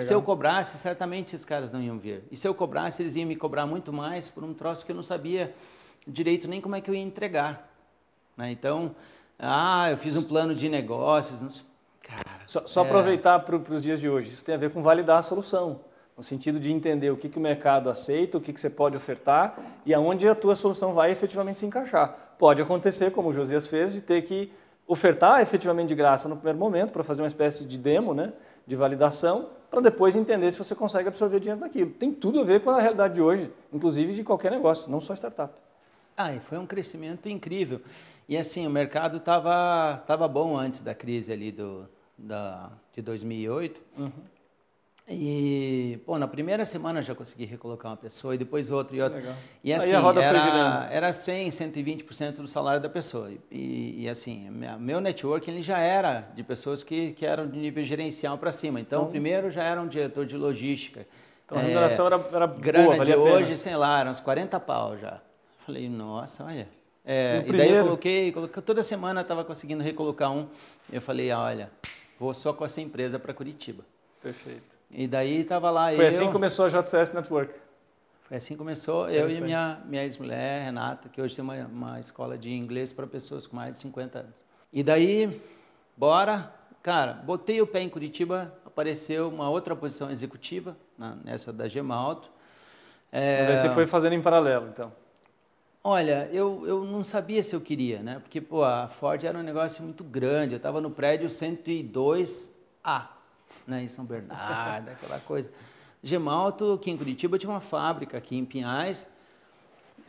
[0.00, 2.24] Se eu cobrasse, certamente esses caras não iam vir.
[2.30, 4.96] E se eu cobrasse, eles iam me cobrar muito mais por um troço que eu
[4.96, 5.54] não sabia
[6.06, 7.68] direito nem como é que eu ia entregar.
[8.36, 8.50] Né?
[8.50, 8.94] Então,
[9.38, 11.40] ah, eu fiz um plano de negócios.
[11.40, 11.50] Não...
[12.02, 12.86] Cara, só, só é...
[12.86, 14.28] aproveitar para os dias de hoje.
[14.28, 15.80] Isso tem a ver com validar a solução.
[16.16, 18.96] No sentido de entender o que, que o mercado aceita, o que, que você pode
[18.96, 22.34] ofertar e aonde a tua solução vai efetivamente se encaixar.
[22.38, 24.50] Pode acontecer, como o Josias fez, de ter que
[24.86, 28.32] ofertar efetivamente de graça no primeiro momento para fazer uma espécie de demo, né,
[28.66, 31.90] de validação, para depois entender se você consegue absorver dinheiro daquilo.
[31.90, 35.12] Tem tudo a ver com a realidade de hoje, inclusive de qualquer negócio, não só
[35.12, 35.52] startup.
[36.16, 37.80] Ah, e foi um crescimento incrível.
[38.28, 43.80] E assim, o mercado estava tava bom antes da crise ali do, da, de 2008.
[43.98, 44.10] Uhum.
[45.08, 49.18] E, pô, na primeira semana já consegui recolocar uma pessoa e depois outra e outra.
[49.18, 49.34] Legal.
[49.62, 53.30] E assim, era, era 100, 120% do salário da pessoa.
[53.48, 54.50] E, e assim,
[54.80, 58.80] meu network ele já era de pessoas que, que eram de nível gerencial para cima.
[58.80, 61.06] Então, então, primeiro já era um diretor de logística.
[61.44, 64.58] Então, a remuneração é, era, era grana boa, de hoje, sei lá, eram uns 40
[64.58, 65.20] pau já.
[65.66, 66.68] Falei, nossa, olha.
[67.04, 70.48] É, e daí eu coloquei, coloquei toda semana estava conseguindo recolocar um.
[70.92, 71.72] Eu falei, olha,
[72.20, 73.84] vou só com essa empresa para Curitiba.
[74.22, 74.76] Perfeito.
[74.88, 77.52] E daí estava lá Foi assim eu, assim que começou a JCS Network?
[78.28, 81.98] Foi assim que começou, eu e minha, minha ex-mulher, Renata, que hoje tem uma, uma
[81.98, 84.44] escola de inglês para pessoas com mais de 50 anos.
[84.72, 85.40] E daí,
[85.96, 91.66] bora, cara, botei o pé em Curitiba, apareceu uma outra posição executiva, na, nessa da
[91.66, 92.28] Gemalto.
[93.10, 94.92] É, Mas aí você foi fazendo em paralelo, então?
[95.88, 98.18] Olha, eu, eu não sabia se eu queria, né?
[98.18, 103.06] Porque, pô, a Ford era um negócio muito grande, eu estava no prédio 102A
[103.64, 105.52] né, em São Bernardo, aquela coisa.
[106.02, 109.08] Gemalto, aqui em Curitiba, tinha uma fábrica aqui em Pinhais.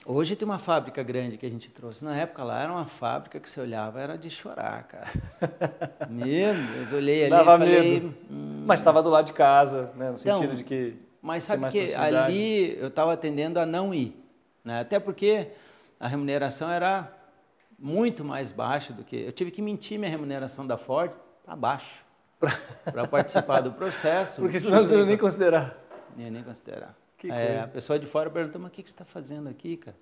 [0.03, 2.03] Hoje tem uma fábrica grande que a gente trouxe.
[2.03, 5.11] Na época lá era uma fábrica que você olhava, era de chorar, cara.
[6.09, 7.93] Deus, eu olhei ali Dava e falei...
[7.93, 8.15] Medo.
[8.31, 10.95] Hum, mas estava do lado de casa, né, no sentido então, de que...
[11.21, 14.19] Mas sabe que ali eu estava tendendo a não ir.
[14.65, 14.79] Né?
[14.79, 15.51] Até porque
[15.99, 17.11] a remuneração era
[17.77, 19.15] muito mais baixa do que...
[19.15, 21.11] Eu tive que mentir minha remuneração da Ford
[21.43, 22.05] para baixo
[22.85, 24.41] para participar do processo.
[24.41, 25.75] Porque senão você não nem considerar.
[26.15, 26.95] Nem, nem considerar.
[27.23, 29.97] É, a pessoa de fora pergunta, mas o que, que você está fazendo aqui, cara?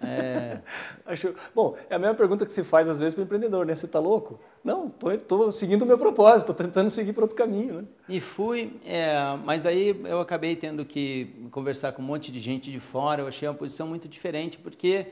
[0.00, 0.58] É...
[1.04, 1.34] Acho...
[1.54, 3.74] Bom, é a mesma pergunta que se faz às vezes para o empreendedor, né?
[3.74, 4.38] Você está louco?
[4.62, 7.84] Não, estou seguindo o meu propósito, estou tentando seguir para outro caminho, né?
[8.08, 12.70] E fui, é, mas daí eu acabei tendo que conversar com um monte de gente
[12.70, 15.06] de fora, eu achei uma posição muito diferente, porque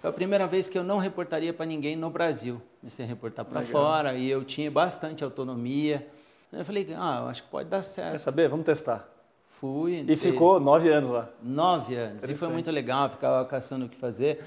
[0.00, 2.60] foi a primeira vez que eu não reportaria para ninguém no Brasil.
[2.80, 6.06] Comecei a reportar para fora e eu tinha bastante autonomia.
[6.52, 8.12] Eu falei, ah, eu acho que pode dar certo.
[8.12, 8.48] Quer saber?
[8.48, 9.17] Vamos testar.
[9.60, 10.04] Fui.
[10.06, 11.28] E ficou nove anos lá.
[11.42, 12.22] Nove anos.
[12.22, 14.44] E foi muito legal, ficava caçando o que fazer.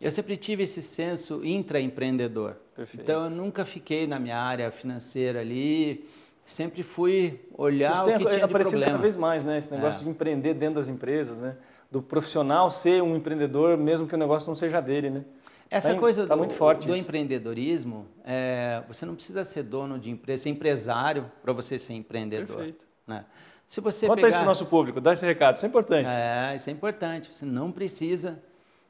[0.00, 2.56] Eu sempre tive esse senso intraempreendedor.
[2.74, 3.02] Perfeito.
[3.02, 6.08] Então, eu nunca fiquei na minha área financeira ali.
[6.44, 8.84] Sempre fui olhar Isso o que tinha de problema.
[8.84, 9.56] cada vez mais, né?
[9.56, 10.04] Esse negócio é.
[10.04, 11.56] de empreender dentro das empresas, né?
[11.94, 15.24] do profissional ser um empreendedor, mesmo que o negócio não seja dele, né?
[15.70, 19.96] Essa tá, coisa tá do, muito forte do empreendedorismo, é, você não precisa ser dono
[19.96, 22.56] de empresa, ser empresário para você ser empreendedor.
[22.56, 22.84] Perfeito.
[23.06, 23.24] Né?
[23.66, 24.28] Se você Conta pegar...
[24.28, 26.08] isso para o nosso público, dá esse recado, isso é importante.
[26.08, 27.32] É, isso é importante.
[27.32, 28.42] Você não precisa,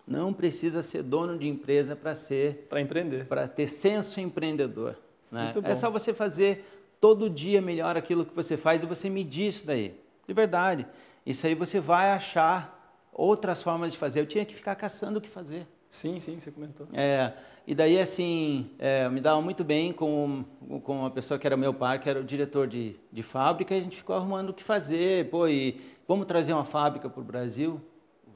[0.06, 2.66] não precisa ser dono de empresa para ser...
[2.68, 3.26] Para empreender.
[3.26, 4.96] Para ter senso empreendedor.
[5.30, 5.52] Né?
[5.64, 6.64] É só você fazer
[7.00, 9.98] todo dia melhor aquilo que você faz e você medir isso daí.
[10.26, 10.86] De verdade.
[11.24, 14.20] Isso aí você vai achar outras formas de fazer.
[14.20, 15.66] Eu tinha que ficar caçando o que fazer.
[15.88, 16.88] Sim, sim, você comentou.
[16.92, 17.32] É,
[17.66, 20.44] e daí, assim, é, me dava muito bem com,
[20.82, 23.78] com uma pessoa que era meu pai, que era o diretor de, de fábrica, e
[23.78, 25.30] a gente ficou arrumando o que fazer.
[25.30, 27.80] Pô, e vamos trazer uma fábrica para o Brasil?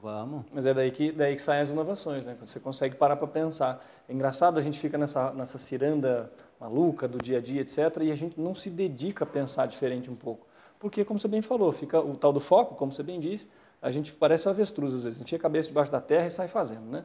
[0.01, 0.45] Vamos.
[0.51, 2.33] Mas é daí que, daí que saem as inovações, né?
[2.39, 3.85] Quando você consegue parar para pensar.
[4.07, 7.77] É engraçado, a gente fica nessa, nessa ciranda maluca do dia a dia, etc.
[8.01, 10.47] E a gente não se dedica a pensar diferente um pouco.
[10.79, 13.47] Porque, como você bem falou, fica o tal do foco, como você bem disse,
[13.81, 16.25] a gente parece um avestruz às vezes, a gente tinha a cabeça debaixo da terra
[16.25, 17.03] e sai fazendo, né?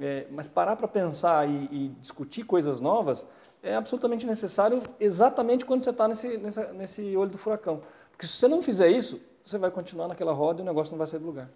[0.00, 3.26] É, mas parar para pensar e, e, discutir coisas novas
[3.62, 6.38] é absolutamente necessário exatamente quando você está nesse,
[6.72, 7.82] nesse olho do furacão.
[8.10, 10.98] Porque se você não fizer isso, você vai continuar naquela roda e o negócio não
[10.98, 11.50] vai sair do lugar.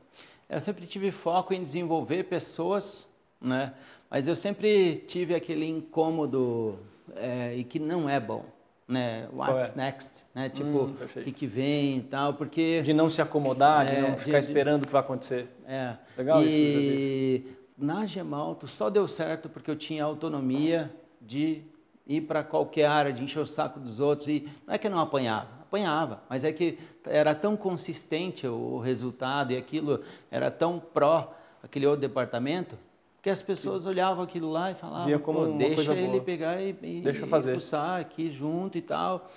[0.49, 3.07] Eu sempre tive foco em desenvolver pessoas,
[3.41, 3.73] né?
[4.11, 6.79] mas eu sempre tive aquele incômodo
[7.17, 8.45] é, e que não é bom
[8.87, 9.29] né?
[9.33, 9.77] What's é?
[9.77, 10.49] next, né?
[10.49, 12.83] Tipo, hum, o que, que vem e tal, porque...
[12.83, 15.49] De não se acomodar, é, de não ficar de, esperando o que vai acontecer.
[15.67, 15.97] É.
[16.17, 17.64] Legal e isso.
[17.77, 21.63] Na Gemalto só deu certo porque eu tinha autonomia de
[22.07, 24.29] ir para qualquer área, de encher o saco dos outros.
[24.29, 28.79] E não é que eu não apanhava, apanhava, mas é que era tão consistente o
[28.79, 32.79] resultado e aquilo era tão pró aquele outro departamento
[33.25, 36.23] que as pessoas olhavam aquilo lá e falavam, como deixa ele boa.
[36.23, 37.59] pegar e, e, deixa fazer.
[37.99, 39.31] aqui junto e tal.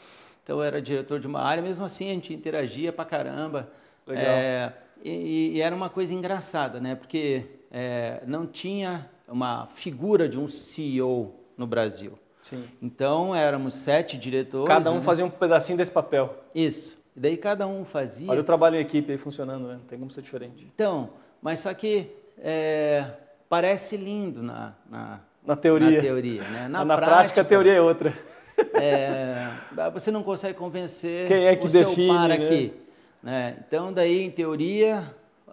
[0.44, 3.70] Então eu era diretor de uma área, mesmo assim a gente interagia pra caramba.
[4.06, 4.26] Legal.
[4.26, 6.96] É, e, e, era uma coisa engraçada, né?
[6.96, 12.18] Porque é, não tinha uma figura de um CEO no Brasil.
[12.42, 12.64] Sim.
[12.82, 14.68] Então éramos sete diretores.
[14.68, 15.02] Cada um né?
[15.02, 16.34] fazia um pedacinho desse papel.
[16.56, 16.98] Isso.
[17.16, 18.30] E daí cada um fazia.
[18.30, 19.74] Olha o trabalho em equipe aí funcionando, né?
[19.74, 20.66] Não tem como ser diferente.
[20.74, 21.10] Então,
[21.42, 23.06] mas só que é,
[23.50, 25.98] parece lindo na, na, na teoria.
[25.98, 26.68] Na teoria né?
[26.70, 28.14] na, na prática, prática, a teoria é outra.
[28.74, 29.52] É,
[29.94, 32.36] você não consegue convencer Quem é que o define, seu par né?
[32.36, 32.74] aqui.
[33.22, 33.56] Né?
[33.60, 35.04] Então, daí, em teoria,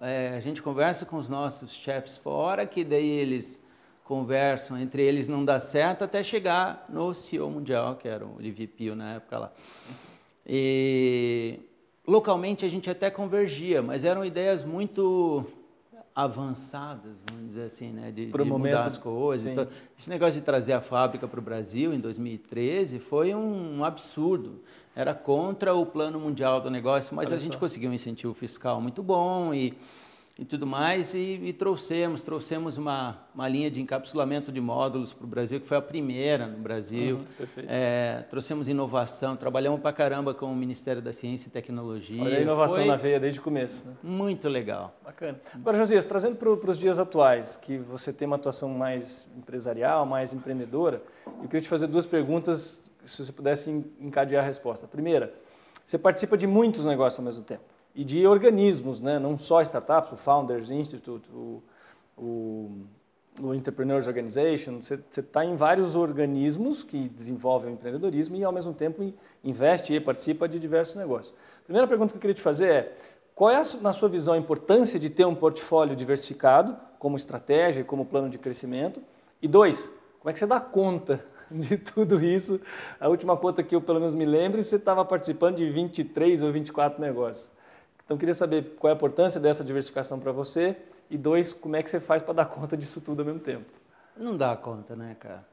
[0.01, 3.63] é, a gente conversa com os nossos chefes fora, que daí eles
[4.05, 8.69] conversam, entre eles não dá certo, até chegar no CEO mundial, que era o Olivier
[8.69, 9.53] Pio na época lá.
[10.47, 11.61] E
[12.07, 15.45] localmente a gente até convergia, mas eram ideias muito
[16.15, 18.13] avançadas, vamos dizer assim, né?
[18.13, 19.49] de, de mudar as coisas.
[19.49, 19.67] Então,
[19.99, 24.61] esse negócio de trazer a fábrica para o Brasil em 2013 foi um, um, absurdo.
[24.95, 28.81] Era contra o plano mundial do negócio, mas Olha a gente conseguiu um incentivo fiscal
[28.81, 29.77] muito bom e
[30.37, 35.25] e tudo mais, e, e, trouxemos, trouxemos uma, uma linha de encapsulamento de módulos para
[35.25, 37.19] o Brasil, que foi a primeira no Brasil.
[37.19, 42.21] Uhum, é, trouxemos inovação, trabalhamos para caramba com o Ministério da Ciência e Tecnologia.
[42.21, 43.87] Olha a inovação foi na veia desde o começo.
[43.87, 43.95] Né?
[44.03, 44.93] Muito legal.
[45.05, 45.41] Bacana.
[45.55, 50.33] Agora, Josias, trazendo para os dias atuais, que você tem uma atuação mais empresarial, mais
[50.33, 53.71] empreendedora, eu queria te fazer duas perguntas, se você pudesse
[54.01, 54.89] encadear a resposta.
[54.89, 55.33] Primeira,
[55.87, 59.19] você participa de muitos negócios ao mesmo tempo e de organismos, né?
[59.19, 61.63] não só startups, o Founders Institute, o,
[62.17, 62.71] o,
[63.41, 68.73] o Entrepreneurs Organization, você está em vários organismos que desenvolvem o empreendedorismo e, ao mesmo
[68.73, 71.35] tempo, investe e participa de diversos negócios.
[71.61, 72.93] A primeira pergunta que eu queria te fazer é,
[73.35, 77.85] qual é, na sua visão, a importância de ter um portfólio diversificado como estratégia e
[77.85, 79.03] como plano de crescimento?
[79.43, 82.61] E dois, como é que você dá conta de tudo isso?
[82.99, 86.53] A última conta que eu, pelo menos, me lembro, você estava participando de 23 ou
[86.53, 87.54] 24 negócios.
[88.05, 90.77] Então, queria saber qual é a importância dessa diversificação para você
[91.11, 93.65] e, dois, como é que você faz para dar conta disso tudo ao mesmo tempo?
[94.17, 95.45] Não dá conta, né, cara?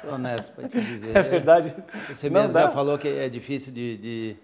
[0.00, 1.14] Sou honesto para te dizer.
[1.16, 1.74] É verdade.
[2.08, 4.36] Você mesmo já falou que é difícil de, de,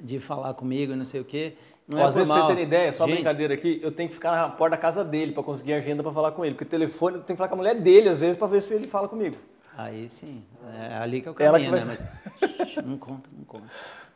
[0.00, 1.56] de falar comigo e não sei o quê.
[1.86, 2.46] Não é Às vezes, mal.
[2.46, 5.04] você ter ideia, só Gente, brincadeira aqui, eu tenho que ficar na porta da casa
[5.04, 6.54] dele para conseguir agenda para falar com ele.
[6.54, 8.74] Porque o telefone, tenho que falar com a mulher dele, às vezes, para ver se
[8.74, 9.36] ele fala comigo.
[9.76, 10.42] Aí sim.
[10.78, 11.96] É ali que eu caminho, Ela que vai...
[11.96, 12.10] né?
[12.58, 13.66] Mas não conta, não conta.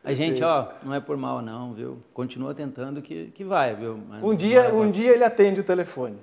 [0.04, 1.98] A gente, ó, não é por mal não, viu?
[2.14, 3.98] Continua tentando que, que vai, viu?
[4.08, 6.16] Mas um dia, um dia ele atende o telefone.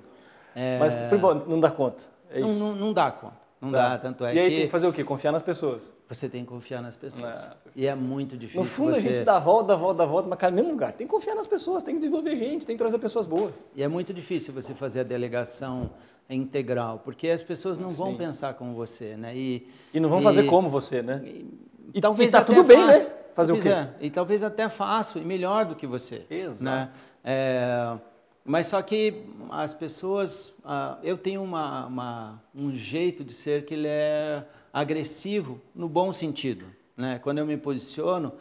[0.54, 0.78] É...
[0.78, 2.04] Mas bom, não dá conta.
[2.30, 3.46] É não, não, não, dá conta.
[3.60, 3.90] Não tá.
[3.90, 4.56] dá, tanto é e aí que...
[4.56, 5.04] tem que fazer o quê?
[5.04, 5.92] Confiar nas pessoas.
[6.08, 7.42] Você tem que confiar nas pessoas.
[7.42, 8.60] Ah, e é muito difícil.
[8.60, 8.98] No fundo, você...
[8.98, 10.92] a gente dá a volta, dá volta, dá volta, mas cai no mesmo lugar.
[10.92, 13.64] Tem que confiar nas pessoas, tem que desenvolver gente, tem que trazer pessoas boas.
[13.74, 15.90] E é muito difícil você fazer a delegação
[16.28, 17.96] integral, porque as pessoas não Sim.
[17.96, 19.36] vão pensar como você, né?
[19.36, 21.22] E, e não vão e, fazer como você, né?
[21.24, 21.46] E,
[21.94, 23.06] e talvez e tá tudo bem, né?
[23.36, 23.68] Fazer o quê?
[23.68, 26.26] É, e talvez até faço e melhor do que você.
[26.30, 26.40] Né?
[26.40, 26.64] Exato.
[26.64, 26.90] Né?
[27.22, 27.98] É,
[28.42, 33.74] mas só que as pessoas, ah, eu tenho uma, uma, um jeito de ser que
[33.74, 36.64] ele é agressivo no bom sentido.
[36.96, 37.18] Né?
[37.18, 38.32] Quando eu me posiciono,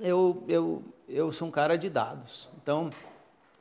[0.00, 2.48] eu, eu, eu sou um cara de dados.
[2.60, 2.90] Então,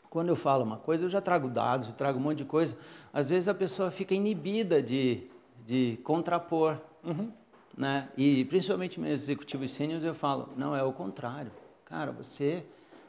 [0.09, 2.75] quando eu falo uma coisa, eu já trago dados, eu trago um monte de coisa.
[3.13, 5.27] Às vezes a pessoa fica inibida de,
[5.67, 6.77] de contrapor.
[7.03, 7.31] Uhum.
[7.77, 8.09] Né?
[8.17, 11.51] E principalmente meus executivos sêniores eu falo, não, é o contrário.
[11.85, 12.63] Cara, você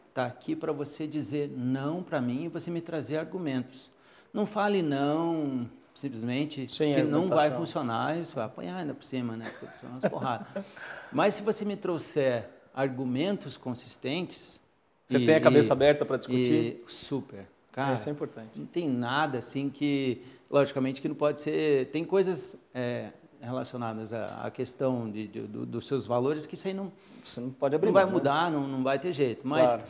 [0.09, 3.91] está aqui para você dizer não para mim e você me trazer argumentos.
[4.33, 9.05] Não fale não simplesmente Sem que não vai funcionar e você vai apanhar ainda por
[9.05, 9.53] cima, né?
[9.83, 10.47] Umas porradas.
[11.13, 14.61] Mas se você me trouxer argumentos consistentes...
[15.07, 16.81] Você e, tem a cabeça e, aberta para discutir?
[16.81, 17.47] E, super.
[17.73, 18.51] Cara, Isso é importante.
[18.57, 21.91] Não tem nada assim que, logicamente, que não pode ser...
[21.91, 22.57] Tem coisas...
[22.73, 26.93] É, relacionadas à, à questão de, de, do, dos seus valores, que isso aí não,
[27.25, 28.11] Você não pode abrir não vai né?
[28.13, 29.47] mudar, não, não vai ter jeito.
[29.47, 29.83] Mas Claro.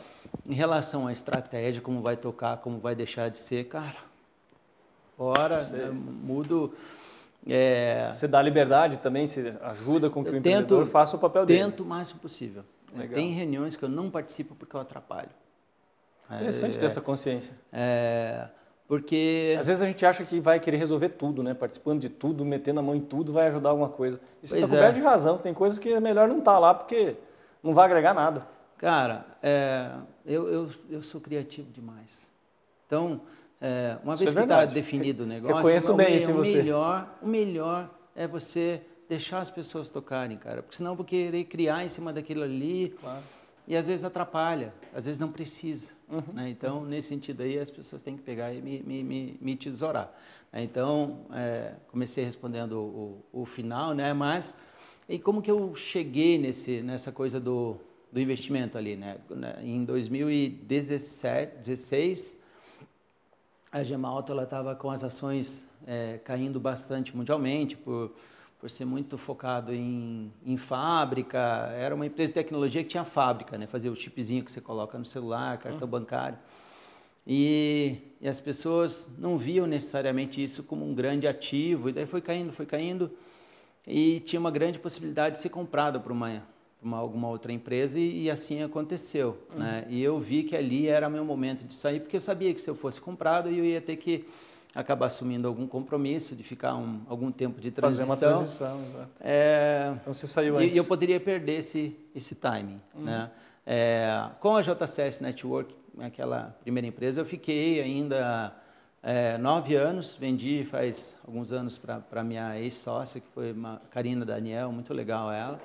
[0.47, 3.95] em relação à estratégia, como vai tocar, como vai deixar de ser, cara,
[5.17, 6.73] ora, né, mudo.
[7.47, 11.45] é, Você dá liberdade também, você ajuda com que o empreendedor tento- faça o papel
[11.45, 11.59] dele.
[11.59, 12.63] tento o máximo possível.
[12.95, 13.15] Legal.
[13.15, 15.29] Tem reuniões que eu não participo porque eu atrapalho.
[16.33, 17.53] Interessante ter essa consciência.
[17.73, 18.47] É,
[18.91, 21.53] porque Às vezes a gente acha que vai querer resolver tudo, né?
[21.53, 24.19] Participando de tudo, metendo a mão em tudo, vai ajudar alguma coisa.
[24.43, 24.81] E você está Pois é.
[24.81, 25.37] coberto de razão.
[25.37, 27.15] Tem coisas que é melhor não estar lá porque
[27.63, 28.45] não vai agregar nada.
[28.77, 29.91] Cara, é,
[30.25, 32.29] eu, eu, eu sou criativo demais.
[32.85, 33.21] Então,
[33.61, 36.33] é, uma Isso vez é que está definido o negócio, Reconheço o, bem em o
[36.33, 36.57] você.
[36.57, 41.45] melhor, o melhor é você deixar as pessoas tocarem, cara, porque senão eu vou querer
[41.45, 43.23] criar em cima daquilo ali Claro.
[43.71, 45.91] E às vezes atrapalha, às vezes não precisa.
[46.09, 46.21] Uhum.
[46.33, 46.49] né?
[46.49, 50.13] Então, nesse sentido aí, as pessoas têm que pegar e me, me, me, me tesourar.
[50.51, 50.61] né?
[50.61, 54.11] Então, é, comecei respondendo o, o, o final, né?
[54.13, 54.57] mas
[55.07, 57.77] e como que eu cheguei nesse, nessa coisa do,
[58.11, 58.97] do investimento ali?
[58.97, 59.17] Né?
[59.63, 62.41] Em 2017, 16,
[63.71, 68.13] a Gemalto estava com as ações é, caindo bastante mundialmente por,
[68.61, 71.39] por ser muito focado em, em fábrica.
[71.75, 73.65] Era uma empresa de tecnologia que tinha fábrica, né?
[73.65, 76.37] fazia o chipzinho que você coloca no celular, cartão bancário.
[77.25, 82.21] E, e as pessoas não viam necessariamente isso como um grande ativo, e daí foi
[82.21, 83.11] caindo, foi caindo,
[83.85, 86.43] e tinha uma grande possibilidade de ser comprado por uma,
[86.81, 89.39] uma alguma outra empresa, e, e assim aconteceu.
[89.55, 89.87] Né?
[89.89, 92.69] E eu vi que ali era meu momento de sair, porque eu sabia que se
[92.69, 94.25] eu fosse comprado, eu ia ter que
[94.73, 98.05] acabar assumindo algum compromisso de ficar um, algum tempo de Fazer transição.
[98.07, 99.09] uma transição, exato.
[99.19, 100.73] É, Então você saiu antes.
[100.73, 102.79] e eu poderia perder esse, esse timing.
[102.95, 103.29] Né?
[103.65, 108.53] É, com a JCS Network, aquela primeira empresa, eu fiquei ainda
[109.03, 114.71] é, nove anos, vendi faz alguns anos para minha ex-sócia, que foi uma Karina Daniel,
[114.71, 115.59] muito legal ela.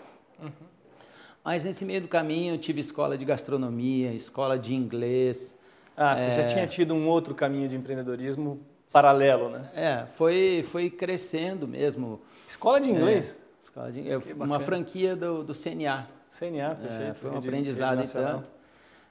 [1.44, 5.54] Mas nesse meio do caminho eu tive escola de gastronomia, escola de inglês.
[5.96, 8.60] Ah, você já tinha tido um outro caminho de empreendedorismo
[8.92, 9.70] paralelo, né?
[9.74, 12.20] É, foi, foi crescendo mesmo.
[12.46, 13.30] Escola de inglês?
[13.30, 16.06] É, escola de, eu- uma franquia do, do CNA.
[16.30, 17.14] CNA, É, perfeito.
[17.16, 18.34] foi um aprendizado Nacional.
[18.38, 18.50] tanto.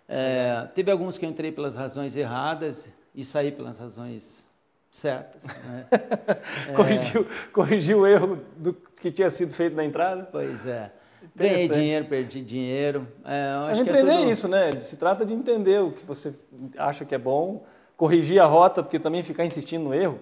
[0.07, 4.45] É, teve alguns que eu entrei pelas razões erradas e saí pelas razões
[4.91, 5.45] certas.
[5.65, 5.85] Né?
[6.75, 10.27] Corrigiu, corrigiu o erro do que tinha sido feito na entrada.
[10.31, 10.91] Pois é.
[11.35, 13.07] Ganhei dinheiro, perdi dinheiro.
[13.25, 14.79] É, Mas acho que é empreender é tudo- isso, né?
[14.79, 16.33] Se trata de entender o que você
[16.77, 17.65] acha que é bom,
[17.97, 20.19] corrigir a rota, porque também ficar insistindo no erro.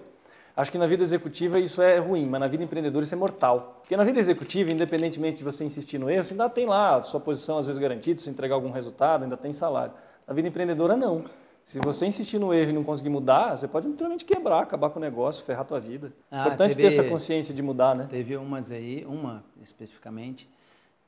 [0.56, 3.78] Acho que na vida executiva isso é ruim, mas na vida empreendedora isso é mortal.
[3.80, 7.02] Porque na vida executiva, independentemente de você insistir no erro, você ainda tem lá a
[7.02, 9.92] sua posição às vezes garantida, se entregar algum resultado, ainda tem salário.
[10.26, 11.24] Na vida empreendedora, não.
[11.64, 14.98] Se você insistir no erro e não conseguir mudar, você pode literalmente quebrar, acabar com
[14.98, 16.12] o negócio, ferrar a tua vida.
[16.30, 18.06] Ah, Importante teve- ter essa consciência de mudar, né?
[18.08, 20.48] Teve umas aí, uma especificamente,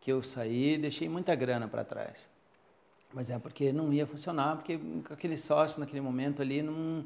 [0.00, 2.26] que eu saí e deixei muita grana para trás.
[3.16, 7.02] Mas é porque não ia funcionar, porque com aquele sócio naquele momento ali, não,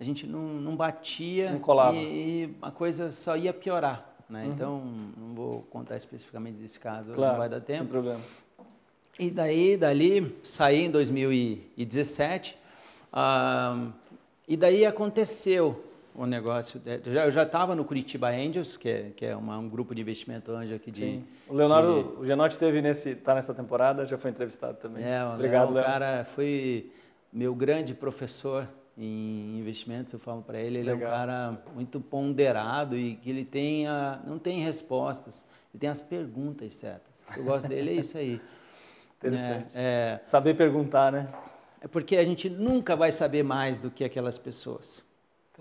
[0.00, 1.96] a gente não, não batia Não colava.
[1.96, 4.12] E, e a coisa só ia piorar.
[4.28, 4.44] Né?
[4.46, 4.82] Então,
[5.16, 7.14] não vou contar especificamente desse caso, Uhum.
[7.14, 7.90] Claro, não vai dar sem tempo.
[7.90, 8.20] problema.
[9.16, 12.58] E daí, dali, saí em 2017,
[13.12, 13.86] ah,
[14.48, 16.78] e daí aconteceu o negócio.
[16.80, 20.00] de- Eu já- estava no Curitiba Angels, que é, que é uma- um grupo de
[20.02, 21.00] investimento anjo aqui de...
[21.00, 21.24] Sim.
[21.48, 25.02] O Leonardo, o Genotti teve nesse, tá nessa temporada, já foi entrevistado também.
[25.04, 25.84] É, o Obrigado, Léo, Léo.
[25.84, 26.90] cara foi
[27.32, 31.10] meu grande professor em investimentos, eu falo para ele, ele é um Legal.
[31.10, 36.76] cara muito ponderado e que ele tem a, não tem respostas, ele tem as perguntas
[36.76, 37.20] certas.
[37.28, 38.38] O que eu gosto dele é isso aí.
[39.18, 39.66] Interessante.
[39.74, 41.28] É, Saber perguntar, né?
[41.80, 45.02] é, é porque a gente nunca vai saber mais do que aquelas pessoas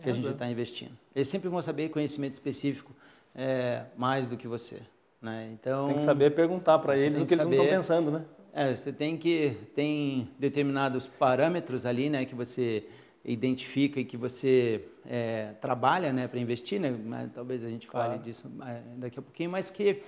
[0.01, 0.91] que a gente está investindo.
[1.15, 2.91] Eles sempre vão saber conhecimento específico
[3.35, 4.81] é, mais do que você.
[5.21, 5.49] Né?
[5.53, 7.75] Então, Tem que saber perguntar para você eles o que que eles não estão saber-
[7.75, 8.25] pensando, né?
[8.53, 12.83] É, você tem que tem determinados parâmetros ali, né, que você
[13.23, 16.89] identifica e que você é, trabalha, né, para investir, né?
[16.91, 18.23] Mas talvez a gente fale Claro.
[18.23, 20.01] disso é, daqui a pouquinho, mas que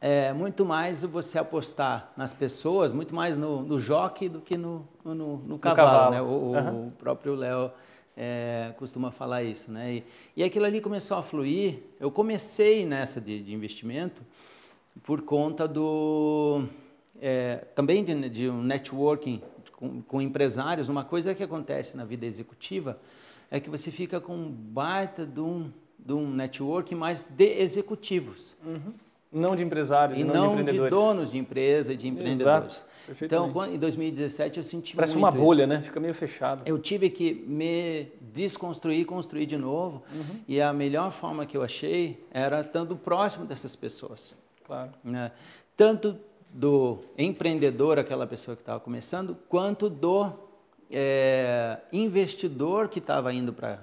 [0.00, 4.86] é muito mais você apostar nas pessoas, muito mais no, no jockey do que no,
[5.04, 6.10] no, no- no cavalo, cavalo.
[6.10, 6.22] né?
[6.22, 6.72] O, Aham.
[6.88, 7.70] o próprio Léo
[8.20, 9.94] é, costuma falar isso, né?
[9.94, 10.04] E,
[10.38, 11.78] e aquilo ali começou a fluir.
[12.00, 14.22] Eu comecei nessa de, de investimento
[15.04, 16.64] por conta do
[17.20, 19.40] é, também de, de um networking
[19.70, 20.88] com, com empresários.
[20.88, 22.98] Uma coisa que acontece na vida executiva
[23.52, 28.56] é que você fica com um baita de um, de um networking mais de executivos.
[29.30, 30.90] Não de empresários, e não, não de empreendedores.
[30.90, 32.76] de donos de empresa e de empreendedores.
[33.08, 33.24] Exato.
[33.24, 35.68] Então, quando, em 2017 eu senti Parece muito uma bolha, isso.
[35.68, 35.82] né?
[35.82, 36.62] Fica meio fechado.
[36.66, 40.02] Eu tive que me desconstruir construir de novo.
[40.12, 40.40] Uhum.
[40.46, 44.34] E a melhor forma que eu achei era estando próximo dessas pessoas.
[44.64, 44.92] Claro.
[45.04, 45.30] Né?
[45.76, 46.16] Tanto
[46.50, 50.32] do empreendedor, aquela pessoa que estava começando, quanto do
[50.90, 53.78] é, investidor que estava indo para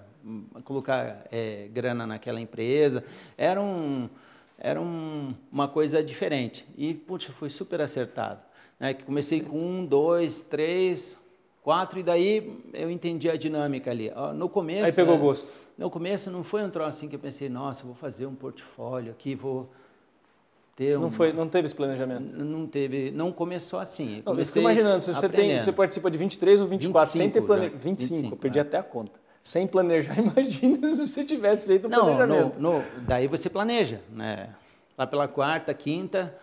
[0.63, 3.03] colocar é, grana naquela empresa.
[3.37, 4.09] Era, um,
[4.57, 6.65] era um, uma coisa diferente.
[6.77, 8.39] E, puxa, foi super acertado.
[8.79, 8.93] Né?
[8.93, 11.17] Que comecei com um, dois, três,
[11.61, 14.11] quatro, e daí eu entendi a dinâmica ali.
[14.35, 14.85] No começo...
[14.85, 15.53] Aí pegou gosto.
[15.77, 19.11] No começo não foi um troço assim que eu pensei, nossa, vou fazer um portfólio
[19.11, 19.69] aqui, vou
[20.73, 21.09] ter não um...
[21.09, 22.33] foi, não teve esse planejamento.
[22.33, 24.23] Não teve, não começou assim.
[24.25, 27.29] Não, eu fico imaginando, se você tem, você participa de 23 ou 24 25, sem
[27.29, 28.61] ter planejamento, 25, 25, eu perdi é.
[28.61, 29.24] até a conta.
[29.45, 32.59] Sem planejar, imagina se você tivesse feito o não, planejamento.
[32.59, 34.49] No, no, daí você planeja, né?
[34.97, 36.35] Lá pela quarta, quinta,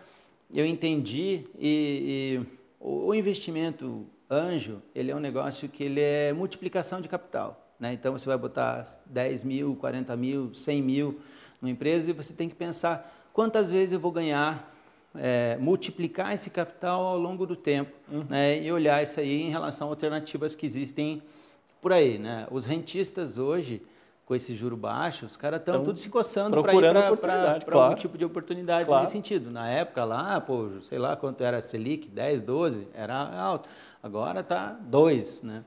[0.53, 6.31] eu entendi e, e o, o investimento anjo, ele é um negócio que ele é
[6.31, 7.75] multiplicação de capital.
[7.77, 7.91] Né?
[7.91, 11.19] Então, você vai botar 10 mil, 40 mil, 100 mil
[11.61, 14.73] numa empresa e você tem que pensar quantas vezes eu vou ganhar,
[15.13, 18.25] é, multiplicar esse capital ao longo do tempo uhum.
[18.29, 18.63] né?
[18.63, 21.21] e olhar isso aí em relação a alternativas que existem
[21.83, 22.17] por aí.
[22.17, 22.47] Né?
[22.49, 23.83] Os rentistas hoje,
[24.25, 27.79] com esse juro baixo, os caras estão tudo se coçando para ir para claro.
[27.79, 29.01] algum tipo de oportunidade claro.
[29.03, 29.51] nesse sentido.
[29.51, 33.67] Na época lá, pô, sei lá quanto era a Selic, 10, 12, era alto.
[34.01, 35.63] Agora está 2, né?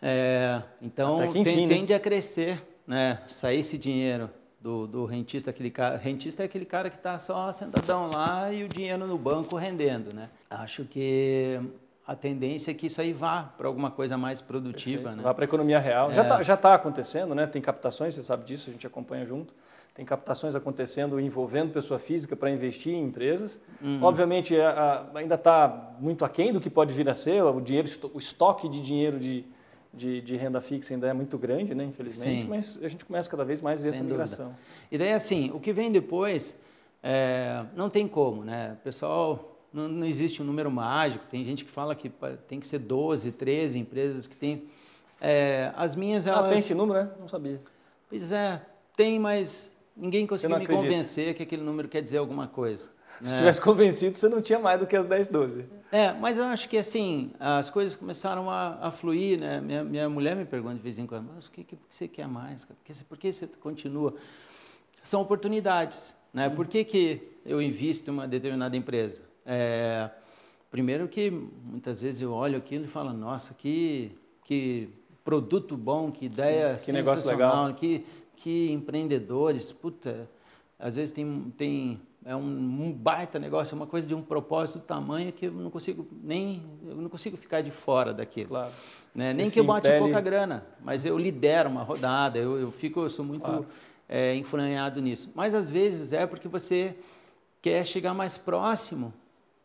[0.00, 1.74] É, então, enfim, tem, né?
[1.74, 3.20] tende a crescer, né?
[3.26, 4.30] Sair esse dinheiro
[4.60, 5.96] do, do rentista, aquele cara.
[5.96, 10.14] Rentista é aquele cara que está só sentadão lá e o dinheiro no banco rendendo,
[10.14, 10.30] né?
[10.48, 11.60] Acho que
[12.06, 15.16] a tendência é que isso aí vá para alguma coisa mais produtiva, Perfeito.
[15.18, 15.22] né?
[15.22, 16.10] Vá para a economia real.
[16.10, 16.14] É.
[16.14, 17.46] Já está já tá acontecendo, né?
[17.46, 19.54] Tem captações, você sabe disso, a gente acompanha junto.
[19.94, 23.60] Tem captações acontecendo envolvendo pessoa física para investir em empresas.
[23.82, 24.02] Uhum.
[24.02, 24.70] Obviamente, a,
[25.14, 27.42] a, ainda está muito aquém do que pode vir a ser.
[27.42, 29.44] O, dinheiro, o estoque de dinheiro de,
[29.92, 32.48] de, de, renda fixa ainda é muito grande, né, infelizmente, Sim.
[32.48, 34.46] mas a gente começa cada vez mais a ver Sem essa migração.
[34.46, 34.62] dúvida.
[34.90, 36.56] E daí, assim, o que vem depois,
[37.02, 38.76] é, não tem como, né?
[38.80, 42.10] O pessoal, não, não, existe um número mágico, tem gente que fala que
[42.48, 44.64] tem que ser 12, 13 empresas que tem.
[45.20, 46.46] É, as minhas, elas...
[46.46, 47.10] Ah, tem esse número, né?
[47.20, 47.60] Não sabia.
[48.08, 48.60] Pois é,
[48.96, 50.88] tem, mas ninguém conseguiu me acredita.
[50.88, 52.90] convencer que aquele número quer dizer alguma coisa.
[53.20, 53.38] Se né?
[53.38, 55.66] tivesse convencido, você não tinha mais do que as 10, 12.
[55.92, 59.60] É, mas eu acho que assim, as coisas começaram a, a fluir, né?
[59.60, 62.26] Minha, minha mulher me pergunta de vez em quando, mas o que, que você quer
[62.26, 62.64] mais?
[62.64, 64.14] Por que, por que você continua?
[65.02, 66.48] São oportunidades, né?
[66.48, 69.22] Por que, que eu invisto em uma determinada empresa?
[69.52, 70.08] É,
[70.70, 74.88] primeiro que muitas vezes eu olho aquilo e falo, nossa, que, que
[75.24, 77.74] produto bom, que ideia que negócio legal.
[77.74, 80.30] que, que empreendedores, puta,
[80.78, 84.78] às vezes tem, tem é um, um, baita negócio, é uma coisa de um propósito
[84.84, 88.50] tamanho que eu não consigo nem eu não consigo ficar de fora daquilo.
[88.50, 88.72] Claro.
[89.12, 89.32] Né?
[89.32, 90.04] Nem que eu bote impele...
[90.04, 93.66] pouca grana, mas eu lidero uma rodada, eu, eu fico, eu sou muito claro.
[94.08, 95.32] é, influenciado nisso.
[95.34, 96.94] Mas às vezes é porque você
[97.60, 99.12] quer chegar mais próximo,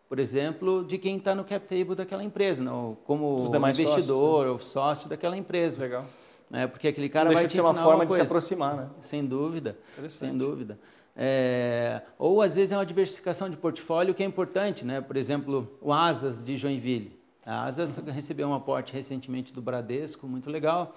[0.07, 4.51] por exemplo, de quem está no cap table daquela empresa, não, como investidor sócios, né?
[4.51, 5.83] ou sócio daquela empresa.
[5.83, 6.05] Legal.
[6.49, 6.67] Né?
[6.67, 8.89] Porque aquele cara vai te de ser uma forma uma de se aproximar, né?
[9.01, 9.77] Sem dúvida,
[10.07, 10.79] sem dúvida.
[11.15, 15.01] É, ou às vezes é uma diversificação de portfólio que é importante, né?
[15.01, 17.17] Por exemplo, o Asas de Joinville.
[17.45, 18.05] A Asas uhum.
[18.11, 20.95] recebeu um aporte recentemente do Bradesco, muito legal.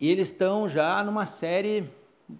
[0.00, 1.90] E eles estão já numa série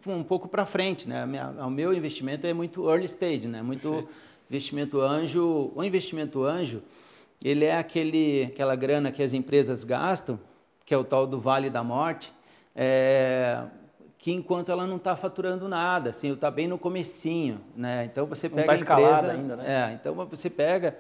[0.07, 1.25] um pouco para frente, né?
[1.65, 3.63] O meu investimento é muito early stage, né?
[3.63, 4.15] Muito Perfeito.
[4.49, 5.73] Investimento anjo.
[5.75, 6.83] O investimento anjo,
[7.43, 10.39] ele é aquele, aquela grana que as empresas gastam,
[10.85, 12.33] que é o tal do Vale da Morte.
[12.75, 13.65] É,
[14.19, 18.05] que enquanto ela não está faturando nada, assim, está bem no comecinho, né?
[18.05, 19.65] Então você pega não tá a empresa, ainda, né?
[19.67, 20.99] É, então você pega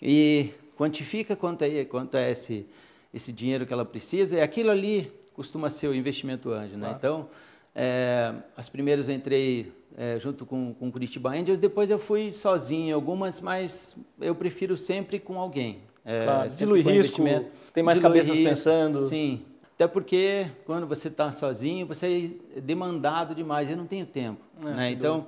[0.00, 2.66] e quantifica quanto é, quanto é esse
[3.12, 6.86] esse dinheiro que ela precisa e aquilo ali costuma ser o investimento anjo, né?
[6.86, 6.96] Claro.
[6.96, 7.28] Então
[7.74, 12.94] é, as primeiras eu entrei é, junto com com Curitiba Angels, depois eu fui sozinho,
[12.94, 15.82] algumas, mas eu prefiro sempre com alguém.
[16.04, 17.22] É, claro, dilui risco,
[17.72, 18.98] tem mais Dilui cabeças pensando.
[19.06, 19.44] Sim,
[19.80, 23.70] até porque quando você está sozinho, você é demandado demais.
[23.70, 24.42] Eu não tenho tempo.
[24.62, 24.90] É, né?
[24.90, 25.26] Então,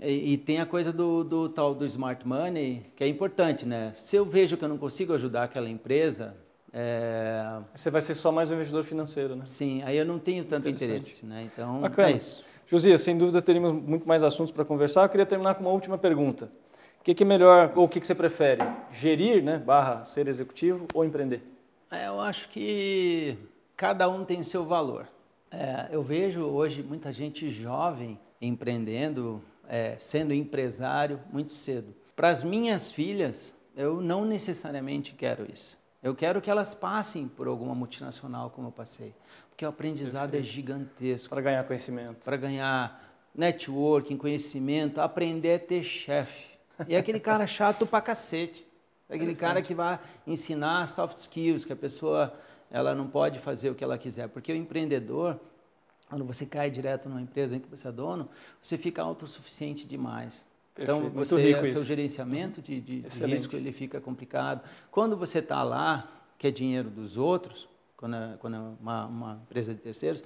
[0.00, 3.64] e, e, tem a coisa do, do, tal do smart money, que é importante.
[3.64, 3.92] Né?
[3.94, 6.36] Se eu vejo que eu não consigo ajudar aquela empresa.
[6.76, 7.60] É...
[7.72, 9.44] Você vai ser só mais um investidor financeiro, né?
[9.46, 11.24] Sim, aí eu não tenho tanto interesse.
[11.24, 11.48] Né?
[11.52, 12.10] Então, Bacana.
[12.10, 12.44] é isso.
[12.66, 15.04] Josias, sem dúvida teríamos muito mais assuntos para conversar.
[15.04, 16.50] Eu queria terminar com uma última pergunta.
[17.00, 18.62] O que, que é melhor, ou o que, que você prefere?
[18.90, 21.42] Gerir, né, barra ser executivo ou empreender?
[21.90, 23.38] É, eu acho que
[23.76, 25.06] cada um tem seu valor.
[25.50, 31.94] É, eu vejo hoje muita gente jovem empreendendo é, sendo empresário muito cedo.
[32.16, 35.76] Para as minhas filhas, eu não necessariamente quero isso.
[36.04, 39.14] Eu quero que elas passem por alguma multinacional como eu passei,
[39.48, 40.50] porque o aprendizado é Perfeito.
[40.50, 41.30] é gigantesco.
[41.30, 42.22] Para ganhar conhecimento.
[42.22, 43.02] Para ganhar
[43.34, 46.58] networking, conhecimento, aprender a ter chefe.
[46.86, 48.66] E é aquele cara chato pra cacete.
[49.08, 52.34] É aquele cara que vai ensinar soft skills, que a pessoa
[52.70, 54.28] ela não pode fazer o que ela quiser.
[54.28, 55.40] Porque o empreendedor,
[56.10, 58.28] quando você cai direto numa empresa em que você é dono,
[58.60, 60.46] você fica autossuficiente demais.
[60.76, 61.06] Então, Perfeito.
[61.06, 61.84] Então, você, seu isso.
[61.84, 64.60] gerenciamento de, de, de, risco ele fica complicado.
[64.90, 69.40] Quando você está lá, que é dinheiro dos outros, quando é, quando é uma, uma
[69.44, 70.22] empresa de terceiros,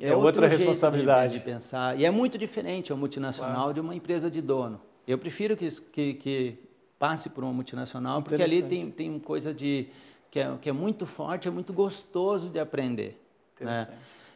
[0.00, 1.98] é, é outra responsabilidade de, de, pensar.
[1.98, 3.74] E é muito diferente a multinacional claro.
[3.74, 4.80] de uma empresa de dono.
[5.06, 6.58] Eu prefiro que, que, que
[6.98, 9.88] passe por uma multinacional, porque ali tem, tem coisa de
[10.30, 13.20] que é, que é muito forte, é muito gostoso de aprender.
[13.60, 13.88] Né?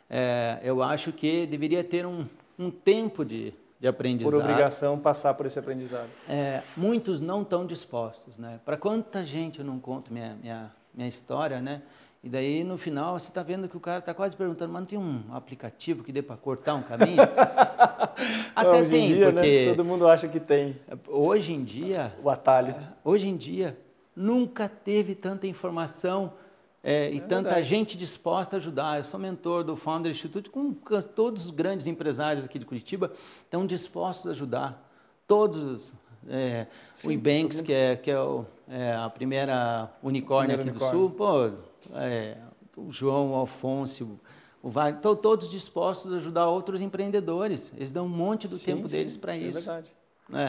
[0.09, 2.27] É, eu acho que deveria ter um,
[2.59, 4.33] um tempo de, de aprendizado.
[4.33, 6.11] Por obrigação, passar por esse aprendizado.
[6.29, 8.37] É, muitos não estão dispostos.
[8.37, 8.61] Né?
[8.65, 11.81] Para quanta gente eu não conto minha, minha, minha história, né?
[12.23, 14.87] E daí, no final, você está vendo que o cara está quase perguntando, mas não
[14.87, 17.17] tem um aplicativo que dê para cortar um caminho?
[18.55, 19.65] Até hoje tem, dia, né, porque...
[19.65, 19.71] Né?
[19.71, 20.77] Todo mundo acha que tem.
[21.09, 22.15] Hoje em dia...
[22.23, 22.75] O atalho.
[22.75, 23.79] É, hoje em dia,
[24.15, 26.35] nunca teve tanta informação
[26.83, 27.65] é, e é tanta verdade.
[27.65, 28.99] gente disposta a ajudar.
[28.99, 30.73] Eu sou mentor do Founder Institute, com
[31.15, 33.13] todos os grandes empresários aqui de Curitiba
[33.45, 34.91] estão dispostos a ajudar.
[35.27, 35.93] Todos.
[36.29, 41.09] É, Sim, o Ibanks, que é, que é, o, é a primeira unicórnio aqui unicórnio.
[41.09, 41.51] do Sul, pô,
[41.95, 42.37] é,
[42.77, 44.21] o João, o Alfonso,
[44.63, 47.73] o Wagner, estão todos dispostos a ajudar outros empreendedores.
[47.77, 49.61] Eles dão um monte do sim, tempo sim, deles para é isso.
[49.61, 49.93] É verdade.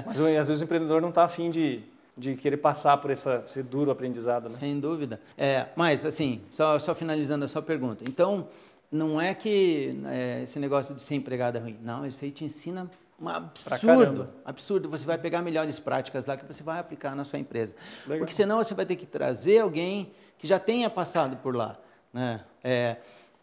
[0.06, 1.84] Mas às vezes o empreendedor não está afim de,
[2.18, 4.44] de querer passar por essa, esse duro aprendizado.
[4.44, 4.50] Né?
[4.50, 5.20] Sem dúvida.
[5.38, 8.04] É, mas, assim, só, só finalizando a sua pergunta.
[8.08, 8.48] Então,
[8.92, 11.78] não é que é, esse negócio de ser empregado é ruim.
[11.82, 12.90] Não, isso aí te ensina
[13.22, 14.90] um absurdo, absurdo.
[14.90, 17.76] Você vai pegar melhores práticas lá que você vai aplicar na sua empresa.
[18.06, 18.20] Legal.
[18.20, 21.80] Porque senão você vai ter que trazer alguém que já tenha passado por lá.
[22.12, 22.42] Né?
[22.64, 22.98] É,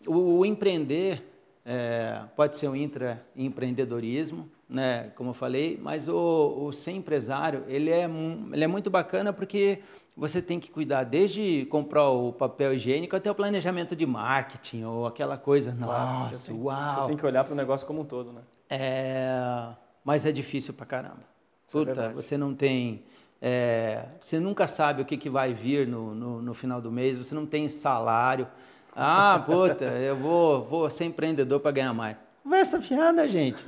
[0.06, 1.22] o, o, empreender
[1.64, 5.10] é, pode ser um intraempreendedorismo, né?
[5.14, 8.08] como eu falei, mas o, o ser empresário ele é,
[8.52, 9.80] ele é muito bacana porque
[10.16, 15.06] você tem que cuidar desde comprar o papel higiênico até o planejamento de marketing ou
[15.06, 15.72] aquela coisa.
[15.72, 16.90] Nossa, você tem, uau!
[16.90, 18.40] Você tem que olhar para o negócio como um todo, né?
[18.68, 19.68] É,
[20.04, 21.22] mas é difícil para caramba.
[21.66, 23.04] Isso é Puta, é você não tem
[23.40, 27.16] é, você nunca sabe o que, que vai vir no, no, no, final do mês,
[27.16, 28.48] você não tem salário.
[28.94, 32.16] Ah, puta, eu vou, vou ser empreendedor para ganhar mais.
[32.48, 33.62] Conversa fiada, gente.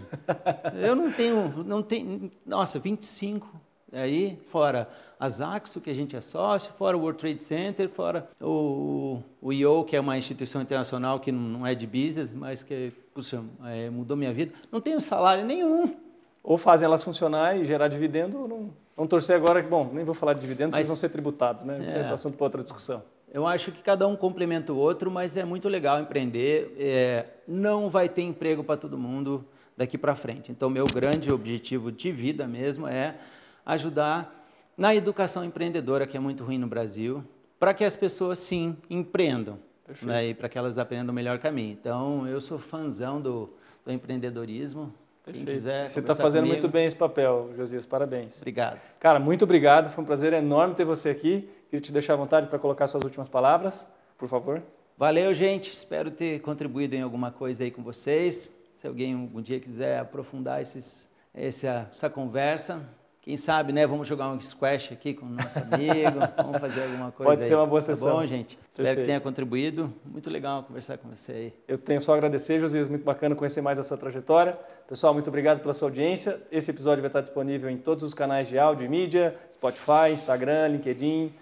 [0.83, 3.47] Eu não tenho, não tenho, nossa, 25
[3.93, 8.26] aí, fora a Zaxo, que a gente é sócio, fora o World Trade Center, fora
[8.41, 12.91] o, o IO, que é uma instituição internacional que não é de business, mas que,
[13.12, 14.55] puxa, é, mudou minha vida.
[14.72, 15.95] Não tenho salário nenhum.
[16.43, 20.05] Ou fazem elas funcionar e gerar dividendo, ou não Vamos torcer agora que, bom, nem
[20.05, 21.81] vou falar de dividendos, mas, eles vão ser tributados, né?
[21.83, 23.03] Isso é, é assunto para outra discussão.
[23.33, 26.74] Eu acho que cada um complementa o outro, mas é muito legal empreender.
[26.78, 29.45] É, não vai ter emprego para todo mundo
[29.76, 30.51] daqui para frente.
[30.51, 33.16] Então, meu grande objetivo de vida mesmo é
[33.64, 37.24] ajudar na educação empreendedora, que é muito ruim no Brasil,
[37.59, 39.59] para que as pessoas, sim, empreendam.
[40.03, 41.72] Né, e para que elas aprendam o melhor caminho.
[41.72, 43.51] Então, eu sou fãzão do,
[43.85, 44.95] do empreendedorismo.
[45.24, 45.47] Perfeito.
[45.47, 46.61] Quem quiser Você está fazendo comigo.
[46.61, 47.87] muito bem esse papel, Josias.
[47.87, 48.39] Parabéns.
[48.39, 48.81] Obrigado.
[48.99, 49.91] Cara, muito obrigado.
[49.91, 51.49] Foi um prazer enorme ter você aqui.
[51.71, 53.87] Queria te deixar à vontade para colocar suas últimas palavras,
[54.18, 54.61] por favor.
[54.99, 55.73] Valeu, gente.
[55.73, 58.53] Espero ter contribuído em alguma coisa aí com vocês.
[58.77, 62.83] Se alguém algum dia quiser aprofundar esses, essa, essa conversa,
[63.23, 63.87] quem sabe, né?
[63.87, 67.31] Vamos jogar um squash aqui com o nosso amigo, vamos fazer alguma coisa.
[67.31, 68.09] Pode ser uma boa sessão.
[68.09, 68.57] Tá bom, gente?
[68.57, 68.81] Perfeito.
[68.81, 69.95] Espero que tenha contribuído.
[70.05, 71.55] Muito legal conversar com você aí.
[71.68, 74.59] Eu tenho só a agradecer, Josias, muito bacana conhecer mais a sua trajetória.
[74.89, 76.43] Pessoal, muito obrigado pela sua audiência.
[76.51, 80.66] Esse episódio vai estar disponível em todos os canais de áudio e mídia, Spotify, Instagram,
[80.68, 81.33] LinkedIn,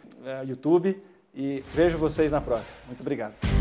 [0.46, 1.00] YouTube.
[1.34, 2.74] E vejo vocês na próxima.
[2.86, 3.57] Muito obrigado.